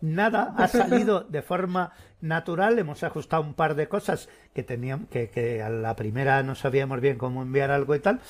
Nada 0.00 0.54
ha 0.56 0.68
salido 0.68 1.22
de 1.22 1.42
forma 1.42 1.92
natural. 2.20 2.78
Hemos 2.78 3.02
ajustado 3.02 3.42
un 3.42 3.54
par 3.54 3.74
de 3.74 3.88
cosas 3.88 4.28
que 4.54 4.62
teníamos, 4.62 5.08
que, 5.08 5.30
que 5.30 5.62
a 5.62 5.70
la 5.70 5.96
primera 5.96 6.42
no 6.42 6.54
sabíamos 6.54 7.00
bien 7.00 7.18
cómo 7.18 7.42
enviar 7.42 7.70
algo 7.70 7.94
y 7.94 8.00
tal. 8.00 8.20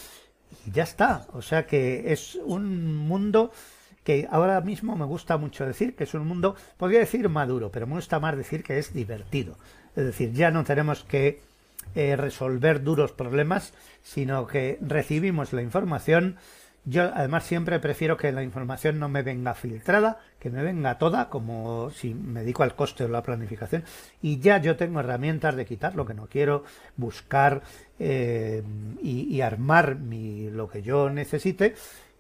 Y 0.67 0.71
ya 0.71 0.85
está. 0.85 1.27
O 1.33 1.43
sea 1.43 1.67
que 1.67 2.13
es 2.13 2.37
un 2.37 2.97
mundo 2.97 3.53
que 4.07 4.29
ahora 4.31 4.61
mismo 4.61 4.95
me 4.95 5.05
gusta 5.05 5.37
mucho 5.37 5.67
decir 5.67 5.97
que 5.97 6.05
es 6.05 6.15
un 6.15 6.29
mundo, 6.29 6.55
podría 6.77 7.01
decir 7.01 7.29
maduro, 7.29 7.73
pero 7.73 7.89
me 7.89 7.95
gusta 7.95 8.21
más 8.21 8.37
decir 8.37 8.63
que 8.63 8.79
es 8.79 8.95
divertido. 8.95 9.57
Es 9.97 10.05
decir, 10.05 10.33
ya 10.33 10.53
no 10.53 10.63
tenemos 10.63 11.03
que 11.03 11.41
eh, 11.97 12.15
resolver 12.15 12.85
duros 12.85 13.11
problemas, 13.11 13.75
sino 14.05 14.47
que 14.47 14.79
recibimos 14.81 15.53
la 15.53 15.61
información, 15.63 16.37
yo 16.85 17.11
además 17.13 17.43
siempre 17.43 17.81
prefiero 17.81 18.17
que 18.17 18.31
la 18.31 18.45
información 18.45 19.01
no 19.01 19.09
me 19.09 19.25
venga 19.25 19.55
filtrada, 19.55 20.21
que 20.39 20.51
me 20.51 20.63
venga 20.63 20.99
toda, 20.99 21.29
como 21.29 21.91
si 21.91 22.15
me 22.15 22.43
dedico 22.43 22.63
al 22.63 22.77
coste 22.77 23.03
o 23.03 23.09
la 23.09 23.25
planificación, 23.25 23.83
y 24.23 24.39
ya 24.39 24.59
yo 24.59 24.77
tengo 24.77 25.01
herramientas 25.01 25.57
de 25.57 25.67
quitar 25.67 25.97
lo 25.97 26.07
que 26.07 26.15
no 26.15 26.29
quiero, 26.29 26.63
buscar 26.97 27.63
eh, 27.99 28.63
y, 29.03 29.41
armar 29.41 29.97
mi, 29.97 30.49
lo 30.49 30.69
que 30.69 30.83
yo 30.83 31.11
necesite 31.11 31.75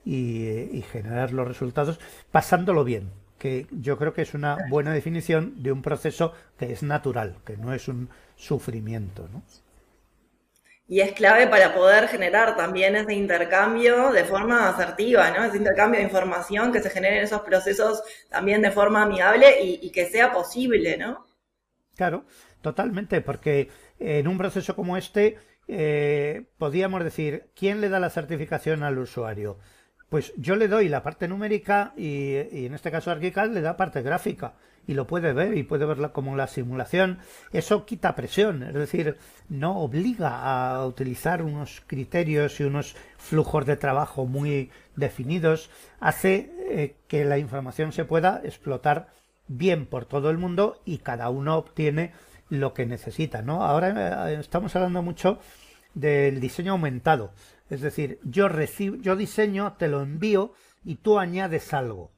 y, 0.06 0.82
generar 0.92 1.32
los 1.32 1.48
resultados 1.48 1.98
pasándolo 2.30 2.84
bien, 2.84 3.10
que 3.38 3.66
yo 3.72 3.98
creo 3.98 4.14
que 4.14 4.22
es 4.22 4.34
una 4.34 4.56
buena 4.70 4.92
definición 4.92 5.62
de 5.62 5.72
un 5.72 5.82
proceso 5.82 6.32
que 6.58 6.72
es 6.72 6.84
natural, 6.84 7.36
que 7.44 7.56
no 7.56 7.74
es 7.74 7.88
un 7.88 8.08
sufrimiento. 8.36 9.28
¿no? 9.32 9.42
Y 10.86 11.00
es 11.00 11.12
clave 11.12 11.48
para 11.48 11.74
poder 11.74 12.06
generar 12.06 12.56
también 12.56 12.94
ese 12.94 13.14
intercambio 13.14 14.12
de 14.12 14.24
forma 14.24 14.68
asertiva, 14.68 15.32
¿no? 15.32 15.44
Ese 15.44 15.56
intercambio 15.56 15.98
de 15.98 16.06
información 16.06 16.72
que 16.72 16.80
se 16.80 16.90
genere 16.90 17.18
en 17.18 17.24
esos 17.24 17.40
procesos 17.40 18.04
también 18.30 18.62
de 18.62 18.70
forma 18.70 19.02
amigable 19.02 19.60
y, 19.60 19.90
que 19.90 20.06
sea 20.06 20.32
posible, 20.32 20.96
¿no? 20.96 21.26
Claro, 21.96 22.24
totalmente, 22.60 23.20
porque 23.20 23.68
en 23.98 24.28
un 24.28 24.38
proceso 24.38 24.76
como 24.76 24.96
este 24.96 25.38
eh, 25.66 26.44
podríamos 26.58 27.02
decir, 27.02 27.50
¿quién 27.56 27.80
le 27.80 27.88
da 27.88 27.98
la 27.98 28.10
certificación 28.10 28.84
al 28.84 28.98
usuario? 28.98 29.58
Pues 30.08 30.32
yo 30.36 30.54
le 30.54 30.68
doy 30.68 30.88
la 30.88 31.02
parte 31.02 31.26
numérica 31.26 31.92
y, 31.96 32.36
en 32.36 32.74
este 32.74 32.90
caso 32.90 33.10
ArchiCAD 33.10 33.50
le 33.50 33.60
da 33.60 33.76
parte 33.76 34.02
gráfica 34.02 34.54
y 34.86 34.94
lo 34.94 35.06
puede 35.06 35.32
ver 35.32 35.56
y 35.56 35.64
puede 35.64 35.84
verla 35.84 36.10
como 36.10 36.36
la 36.36 36.46
simulación. 36.46 37.18
Eso 37.52 37.84
quita 37.86 38.14
presión, 38.14 38.62
es 38.62 38.74
decir, 38.74 39.16
no 39.48 39.80
obliga 39.80 40.74
a 40.74 40.86
utilizar 40.86 41.42
unos 41.42 41.82
criterios 41.86 42.60
y 42.60 42.64
unos 42.64 42.94
flujos 43.18 43.66
de 43.66 43.76
trabajo 43.76 44.26
muy 44.26 44.70
definidos, 44.94 45.70
hace 45.98 46.52
eh, 46.70 46.94
que 47.08 47.24
la 47.24 47.38
información 47.38 47.92
se 47.92 48.04
pueda 48.04 48.40
explotar 48.44 49.08
bien 49.48 49.86
por 49.86 50.04
todo 50.04 50.30
el 50.30 50.38
mundo 50.38 50.80
y 50.84 50.98
cada 50.98 51.30
uno 51.30 51.56
obtiene 51.56 52.12
lo 52.48 52.74
que 52.74 52.86
necesita, 52.86 53.42
¿no? 53.42 53.64
Ahora 53.64 54.30
eh, 54.30 54.38
estamos 54.38 54.76
hablando 54.76 55.02
mucho 55.02 55.40
del 55.94 56.40
diseño 56.40 56.72
aumentado. 56.72 57.32
Es 57.70 57.80
decir, 57.80 58.20
yo 58.22 58.48
recibo, 58.48 58.96
yo 58.96 59.16
diseño, 59.16 59.74
te 59.78 59.88
lo 59.88 60.02
envío 60.02 60.52
y 60.84 60.96
tú 60.96 61.18
añades 61.18 61.74
algo. 61.74 62.12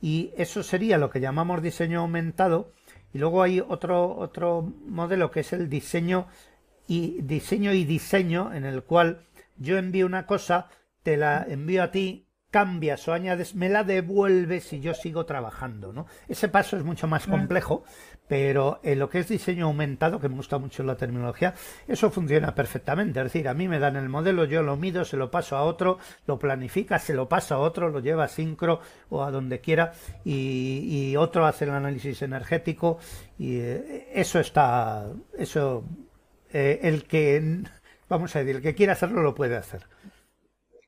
Y 0.00 0.32
eso 0.36 0.62
sería 0.62 0.98
lo 0.98 1.10
que 1.10 1.20
llamamos 1.20 1.62
diseño 1.62 2.00
aumentado. 2.00 2.72
Y 3.12 3.18
luego 3.18 3.42
hay 3.42 3.60
otro, 3.60 4.16
otro 4.16 4.62
modelo 4.86 5.30
que 5.30 5.40
es 5.40 5.52
el 5.52 5.68
diseño 5.68 6.26
y 6.86 7.22
diseño 7.22 7.72
y 7.72 7.84
diseño, 7.84 8.52
en 8.52 8.64
el 8.64 8.82
cual 8.82 9.24
yo 9.56 9.78
envío 9.78 10.06
una 10.06 10.26
cosa, 10.26 10.68
te 11.02 11.16
la 11.16 11.44
envío 11.48 11.82
a 11.82 11.90
ti, 11.90 12.26
cambias 12.54 13.08
o 13.08 13.12
añades, 13.12 13.56
me 13.56 13.68
la 13.68 13.82
devuelves 13.82 14.72
y 14.72 14.78
yo 14.78 14.94
sigo 14.94 15.26
trabajando, 15.26 15.92
¿no? 15.92 16.06
Ese 16.28 16.48
paso 16.48 16.76
es 16.76 16.84
mucho 16.84 17.08
más 17.08 17.26
complejo, 17.26 17.82
pero 18.28 18.78
en 18.84 19.00
lo 19.00 19.10
que 19.10 19.18
es 19.18 19.26
diseño 19.26 19.66
aumentado, 19.66 20.20
que 20.20 20.28
me 20.28 20.36
gusta 20.36 20.58
mucho 20.58 20.84
la 20.84 20.94
terminología, 20.94 21.54
eso 21.88 22.12
funciona 22.12 22.54
perfectamente. 22.54 23.18
Es 23.18 23.24
decir, 23.24 23.48
a 23.48 23.54
mí 23.54 23.66
me 23.66 23.80
dan 23.80 23.96
el 23.96 24.08
modelo, 24.08 24.44
yo 24.44 24.62
lo 24.62 24.76
mido, 24.76 25.04
se 25.04 25.16
lo 25.16 25.32
paso 25.32 25.56
a 25.56 25.64
otro, 25.64 25.98
lo 26.28 26.38
planifica, 26.38 27.00
se 27.00 27.12
lo 27.12 27.28
pasa 27.28 27.56
a 27.56 27.58
otro, 27.58 27.88
lo 27.88 27.98
lleva 27.98 28.22
a 28.22 28.28
sincro 28.28 28.78
o 29.08 29.24
a 29.24 29.32
donde 29.32 29.60
quiera 29.60 29.90
y, 30.24 31.16
otro 31.16 31.46
hace 31.46 31.64
el 31.64 31.72
análisis 31.72 32.22
energético 32.22 32.98
y 33.36 33.56
eh, 33.56 34.10
eso 34.14 34.38
está, 34.38 35.08
eso, 35.36 35.82
eh, 36.52 36.78
el 36.84 37.02
que, 37.02 37.64
vamos 38.08 38.36
a 38.36 38.38
decir, 38.38 38.54
el 38.54 38.62
que 38.62 38.76
quiera 38.76 38.92
hacerlo 38.92 39.22
lo 39.22 39.34
puede 39.34 39.56
hacer 39.56 39.88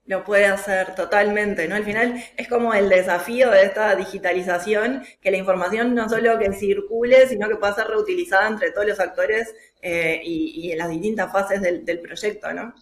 lo 0.06 0.24
puede 0.24 0.46
hacer 0.46 0.94
totalmente, 0.94 1.66
¿no? 1.68 1.74
Al 1.74 1.84
final 1.84 2.22
es 2.36 2.48
como 2.48 2.72
el 2.74 2.88
desafío 2.88 3.50
de 3.50 3.64
esta 3.64 3.94
digitalización, 3.96 5.04
que 5.20 5.30
la 5.30 5.36
información 5.36 5.94
no 5.94 6.08
solo 6.08 6.38
que 6.38 6.52
circule, 6.52 7.26
sino 7.28 7.48
que 7.48 7.56
pueda 7.56 7.74
ser 7.74 7.88
reutilizada 7.88 8.48
entre 8.48 8.70
todos 8.70 8.86
los 8.86 9.00
actores 9.00 9.54
eh, 9.82 10.20
y, 10.24 10.70
en 10.70 10.78
las 10.78 10.88
distintas 10.88 11.32
fases 11.32 11.60
del, 11.60 12.00
proyecto, 12.00 12.52
¿no? 12.52 12.74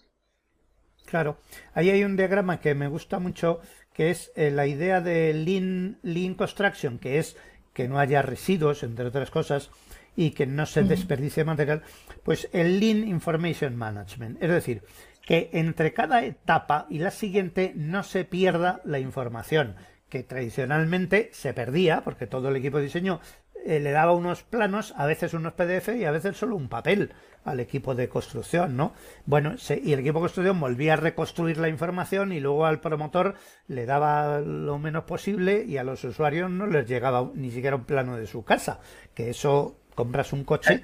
Claro, 1.05 1.37
ahí 1.73 1.89
hay 1.89 2.03
un 2.03 2.15
diagrama 2.15 2.59
que 2.59 2.75
me 2.75 2.87
gusta 2.87 3.19
mucho, 3.19 3.61
que 3.93 4.11
es 4.11 4.31
eh, 4.35 4.51
la 4.51 4.67
idea 4.67 5.01
de 5.01 5.33
lean, 5.33 5.99
lean 6.01 6.35
Construction, 6.35 6.99
que 6.99 7.19
es 7.19 7.37
que 7.73 7.87
no 7.87 7.99
haya 7.99 8.21
residuos, 8.21 8.83
entre 8.83 9.05
otras 9.05 9.29
cosas, 9.31 9.69
y 10.15 10.31
que 10.31 10.45
no 10.45 10.65
se 10.65 10.83
desperdicie 10.83 11.43
material, 11.43 11.83
pues 12.23 12.49
el 12.53 12.79
Lean 12.79 13.07
Information 13.07 13.75
Management. 13.75 14.41
Es 14.41 14.49
decir, 14.49 14.81
que 15.25 15.49
entre 15.53 15.93
cada 15.93 16.23
etapa 16.23 16.85
y 16.89 16.99
la 16.99 17.11
siguiente 17.11 17.73
no 17.75 18.03
se 18.03 18.23
pierda 18.23 18.81
la 18.85 18.99
información, 18.99 19.75
que 20.09 20.23
tradicionalmente 20.23 21.29
se 21.33 21.53
perdía, 21.53 22.03
porque 22.03 22.27
todo 22.27 22.49
el 22.49 22.55
equipo 22.55 22.77
de 22.77 22.83
diseño 22.83 23.19
eh, 23.65 23.79
le 23.79 23.91
daba 23.91 24.13
unos 24.13 24.43
planos, 24.43 24.93
a 24.95 25.07
veces 25.07 25.33
unos 25.33 25.53
PDF 25.53 25.89
y 25.95 26.05
a 26.05 26.11
veces 26.11 26.37
solo 26.37 26.55
un 26.55 26.69
papel 26.69 27.13
al 27.43 27.59
equipo 27.59 27.95
de 27.95 28.07
construcción, 28.07 28.77
¿no? 28.77 28.93
Bueno, 29.25 29.55
y 29.83 29.93
el 29.93 29.99
equipo 29.99 30.19
de 30.19 30.23
construcción 30.23 30.59
volvía 30.59 30.93
a 30.93 30.97
reconstruir 30.97 31.57
la 31.57 31.69
información 31.69 32.31
y 32.31 32.39
luego 32.39 32.67
al 32.67 32.79
promotor 32.79 33.33
le 33.67 33.87
daba 33.87 34.39
lo 34.39 34.77
menos 34.77 35.05
posible 35.05 35.63
y 35.67 35.77
a 35.77 35.83
los 35.83 36.03
usuarios 36.03 36.51
no 36.51 36.67
les 36.67 36.87
llegaba 36.87 37.31
ni 37.33 37.49
siquiera 37.49 37.75
un 37.75 37.85
plano 37.85 38.17
de 38.17 38.27
su 38.27 38.43
casa, 38.43 38.79
que 39.15 39.31
eso 39.31 39.77
compras 39.95 40.31
un 40.33 40.43
coche 40.43 40.83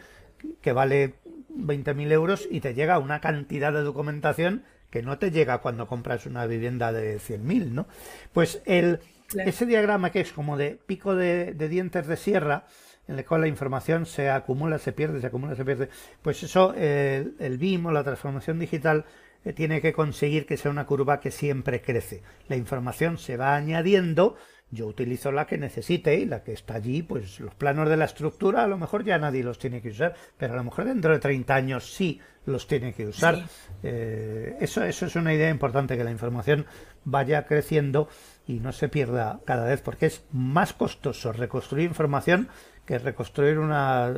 que 0.62 0.74
vale 0.74 1.16
20.000 1.56 2.12
euros 2.12 2.48
y 2.50 2.60
te 2.62 2.74
llega 2.74 3.00
una 3.00 3.22
cantidad 3.22 3.74
de 3.74 3.82
documentación 3.82 4.64
que 4.90 5.02
no 5.02 5.18
te 5.18 5.32
llega 5.32 5.60
cuando 5.60 5.88
compras 5.88 6.26
una 6.26 6.46
vivienda 6.46 6.92
de 6.92 7.18
100.000, 7.18 7.72
¿no? 7.72 7.88
Pues 8.34 8.62
el, 8.66 9.00
ese 9.46 9.66
diagrama 9.66 10.12
que 10.12 10.20
es 10.20 10.32
como 10.34 10.58
de 10.58 10.78
pico 10.86 11.16
de, 11.16 11.54
dientes 11.54 12.08
de 12.08 12.18
sierra, 12.18 12.66
en 13.08 13.18
el 13.18 13.26
cual 13.26 13.42
la 13.42 13.48
información 13.48 14.06
se 14.06 14.30
acumula, 14.30 14.78
se 14.78 14.92
pierde, 14.92 15.22
se 15.22 15.28
acumula, 15.28 15.56
se 15.56 15.66
pierde, 15.66 15.90
pues 16.22 16.44
eso 16.44 16.74
el, 16.74 17.36
el 17.40 17.58
BIM 17.58 17.86
o 17.86 17.92
la 17.92 18.04
transformación 18.04 18.60
digital 18.60 19.06
eh, 19.44 19.54
tiene 19.54 19.82
que 19.82 19.94
conseguir 19.94 20.46
que 20.46 20.58
sea 20.58 20.72
una 20.72 20.86
curva 20.86 21.20
que 21.20 21.32
siempre 21.32 21.82
crece. 21.82 22.22
La 22.48 22.56
información 22.56 23.18
se 23.18 23.38
va 23.38 23.56
añadiendo 23.56 24.36
yo 24.72 24.88
utilizo 24.88 25.32
la 25.32 25.46
que 25.46 25.58
necesite 25.58 26.16
y 26.16 26.26
la 26.26 26.44
que 26.44 26.54
está 26.54 26.76
allí, 26.76 27.04
pues 27.04 27.40
los 27.40 27.54
planos 27.54 27.90
de 27.90 27.98
la 27.98 28.06
estructura 28.06 28.64
a 28.64 28.68
lo 28.68 28.78
mejor 28.78 29.04
ya 29.04 29.18
nadie 29.18 29.44
los 29.44 29.60
tiene 29.60 29.82
que 29.82 29.90
usar, 29.90 30.16
pero 30.38 30.54
a 30.54 30.56
lo 30.56 30.64
mejor 30.64 30.86
dentro 30.86 31.12
de 31.12 31.20
30 31.20 31.54
años 31.54 31.94
sí 31.94 32.22
los 32.46 32.68
tiene 32.68 32.94
que 32.94 33.06
usar. 33.06 33.44
Eh, 33.84 34.56
eso, 34.62 34.84
eso 34.84 35.06
es 35.06 35.16
una 35.16 35.34
idea 35.34 35.50
importante, 35.50 35.98
que 35.98 36.04
la 36.04 36.12
información 36.12 36.66
vaya 37.04 37.46
creciendo 37.46 38.08
y 38.48 38.60
no 38.60 38.72
se 38.72 38.88
pierda 38.88 39.42
cada 39.46 39.66
vez, 39.66 39.82
porque 39.82 40.06
es 40.06 40.24
más 40.32 40.74
costoso 40.74 41.34
reconstruir 41.34 41.88
información 41.88 42.48
que 42.86 42.98
reconstruir 42.98 43.60
una, 43.60 44.12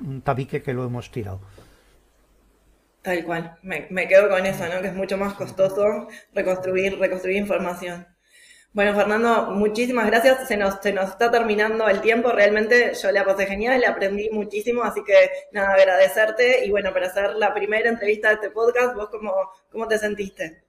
un 0.00 0.22
tabique 0.22 0.62
que 0.62 0.72
lo 0.72 0.84
hemos 0.84 1.10
tirado. 1.10 1.40
Tal 3.02 3.24
cual, 3.24 3.56
me, 3.62 3.86
me 3.90 4.08
quedo 4.08 4.28
con 4.28 4.44
eso, 4.44 4.66
¿no? 4.66 4.80
Que 4.80 4.88
es 4.88 4.94
mucho 4.94 5.16
más 5.16 5.34
costoso 5.34 6.08
reconstruir, 6.34 6.98
reconstruir 6.98 7.36
información. 7.36 8.15
Bueno, 8.76 8.94
Fernando, 8.94 9.52
muchísimas 9.52 10.04
gracias. 10.06 10.46
Se 10.46 10.54
nos, 10.58 10.74
se 10.82 10.92
nos 10.92 11.08
está 11.08 11.30
terminando 11.30 11.88
el 11.88 12.02
tiempo. 12.02 12.30
Realmente 12.30 12.92
yo 12.92 13.10
la 13.10 13.24
pasé 13.24 13.46
genial, 13.46 13.80
le 13.80 13.86
aprendí 13.86 14.28
muchísimo, 14.30 14.82
así 14.84 15.02
que 15.02 15.14
nada, 15.50 15.72
agradecerte. 15.72 16.66
Y 16.66 16.70
bueno, 16.70 16.92
para 16.92 17.06
hacer 17.06 17.36
la 17.36 17.54
primera 17.54 17.88
entrevista 17.88 18.28
de 18.28 18.34
este 18.34 18.50
podcast, 18.50 18.94
¿vos 18.94 19.08
cómo, 19.08 19.32
cómo 19.70 19.88
te 19.88 19.96
sentiste? 19.96 20.65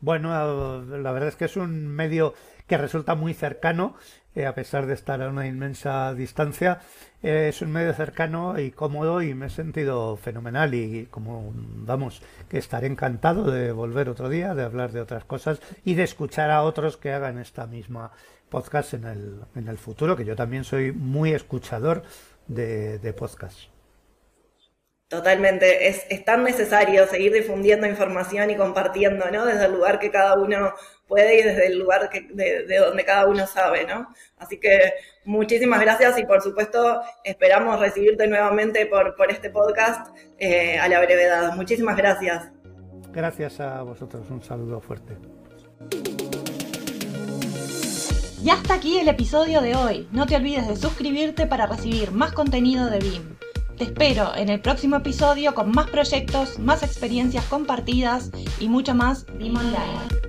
Bueno, 0.00 0.82
la 0.84 1.12
verdad 1.12 1.30
es 1.30 1.36
que 1.36 1.46
es 1.46 1.56
un 1.56 1.86
medio 1.86 2.34
que 2.66 2.76
resulta 2.76 3.14
muy 3.14 3.32
cercano, 3.32 3.94
eh, 4.34 4.44
a 4.44 4.54
pesar 4.54 4.86
de 4.86 4.94
estar 4.94 5.22
a 5.22 5.28
una 5.28 5.46
inmensa 5.46 6.12
distancia. 6.14 6.80
Eh, 7.22 7.48
es 7.48 7.62
un 7.62 7.72
medio 7.72 7.94
cercano 7.94 8.58
y 8.58 8.70
cómodo 8.72 9.22
y 9.22 9.34
me 9.34 9.46
he 9.46 9.50
sentido 9.50 10.16
fenomenal 10.16 10.74
y 10.74 11.06
como 11.06 11.52
vamos, 11.54 12.20
que 12.50 12.58
estaré 12.58 12.88
encantado 12.88 13.50
de 13.50 13.72
volver 13.72 14.10
otro 14.10 14.28
día, 14.28 14.54
de 14.54 14.64
hablar 14.64 14.92
de 14.92 15.00
otras 15.00 15.24
cosas 15.24 15.60
y 15.84 15.94
de 15.94 16.02
escuchar 16.02 16.50
a 16.50 16.62
otros 16.62 16.98
que 16.98 17.12
hagan 17.12 17.38
esta 17.38 17.66
misma 17.66 18.12
podcast 18.50 18.94
en 18.94 19.04
el, 19.04 19.40
en 19.54 19.68
el 19.68 19.78
futuro, 19.78 20.16
que 20.16 20.24
yo 20.24 20.36
también 20.36 20.64
soy 20.64 20.92
muy 20.92 21.32
escuchador 21.32 22.02
de, 22.48 22.98
de 22.98 23.12
podcasts. 23.14 23.75
Totalmente, 25.08 25.86
es, 25.86 26.04
es, 26.10 26.24
tan 26.24 26.42
necesario 26.42 27.06
seguir 27.06 27.32
difundiendo 27.32 27.86
información 27.86 28.50
y 28.50 28.56
compartiendo, 28.56 29.30
¿no? 29.30 29.46
Desde 29.46 29.66
el 29.66 29.72
lugar 29.72 30.00
que 30.00 30.10
cada 30.10 30.34
uno 30.34 30.74
puede 31.06 31.38
y 31.38 31.42
desde 31.44 31.68
el 31.68 31.78
lugar 31.78 32.10
que, 32.10 32.22
de, 32.22 32.76
donde 32.78 33.04
cada 33.04 33.28
uno 33.28 33.46
sabe, 33.46 33.86
¿no? 33.86 34.08
Así 34.36 34.58
que 34.58 34.94
muchísimas 35.24 35.80
gracias 35.80 36.18
y 36.18 36.24
por 36.24 36.42
supuesto 36.42 37.00
esperamos 37.22 37.78
recibirte 37.78 38.26
nuevamente 38.26 38.84
por, 38.86 39.14
por 39.14 39.30
este 39.30 39.48
podcast 39.50 40.08
eh, 40.38 40.76
a 40.76 40.88
la 40.88 41.00
brevedad. 41.00 41.54
Muchísimas 41.54 41.96
gracias. 41.96 42.50
Gracias 43.12 43.60
a 43.60 43.82
vosotros, 43.82 44.28
un 44.28 44.42
saludo 44.42 44.80
fuerte. 44.80 45.16
Y 48.42 48.50
hasta 48.50 48.74
aquí 48.74 48.98
el 48.98 49.08
episodio 49.08 49.60
de 49.60 49.76
hoy. 49.76 50.08
No 50.10 50.26
te 50.26 50.34
olvides 50.34 50.66
de 50.66 50.76
suscribirte 50.76 51.46
para 51.46 51.66
recibir 51.66 52.10
más 52.10 52.32
contenido 52.32 52.90
de 52.90 52.98
BIM. 52.98 53.36
Te 53.76 53.84
espero 53.84 54.34
en 54.34 54.48
el 54.48 54.60
próximo 54.60 54.96
episodio 54.96 55.54
con 55.54 55.70
más 55.70 55.90
proyectos, 55.90 56.58
más 56.58 56.82
experiencias 56.82 57.44
compartidas 57.44 58.30
y 58.58 58.68
mucho 58.68 58.94
más 58.94 59.26
BIM 59.36 59.54
Online. 59.54 60.26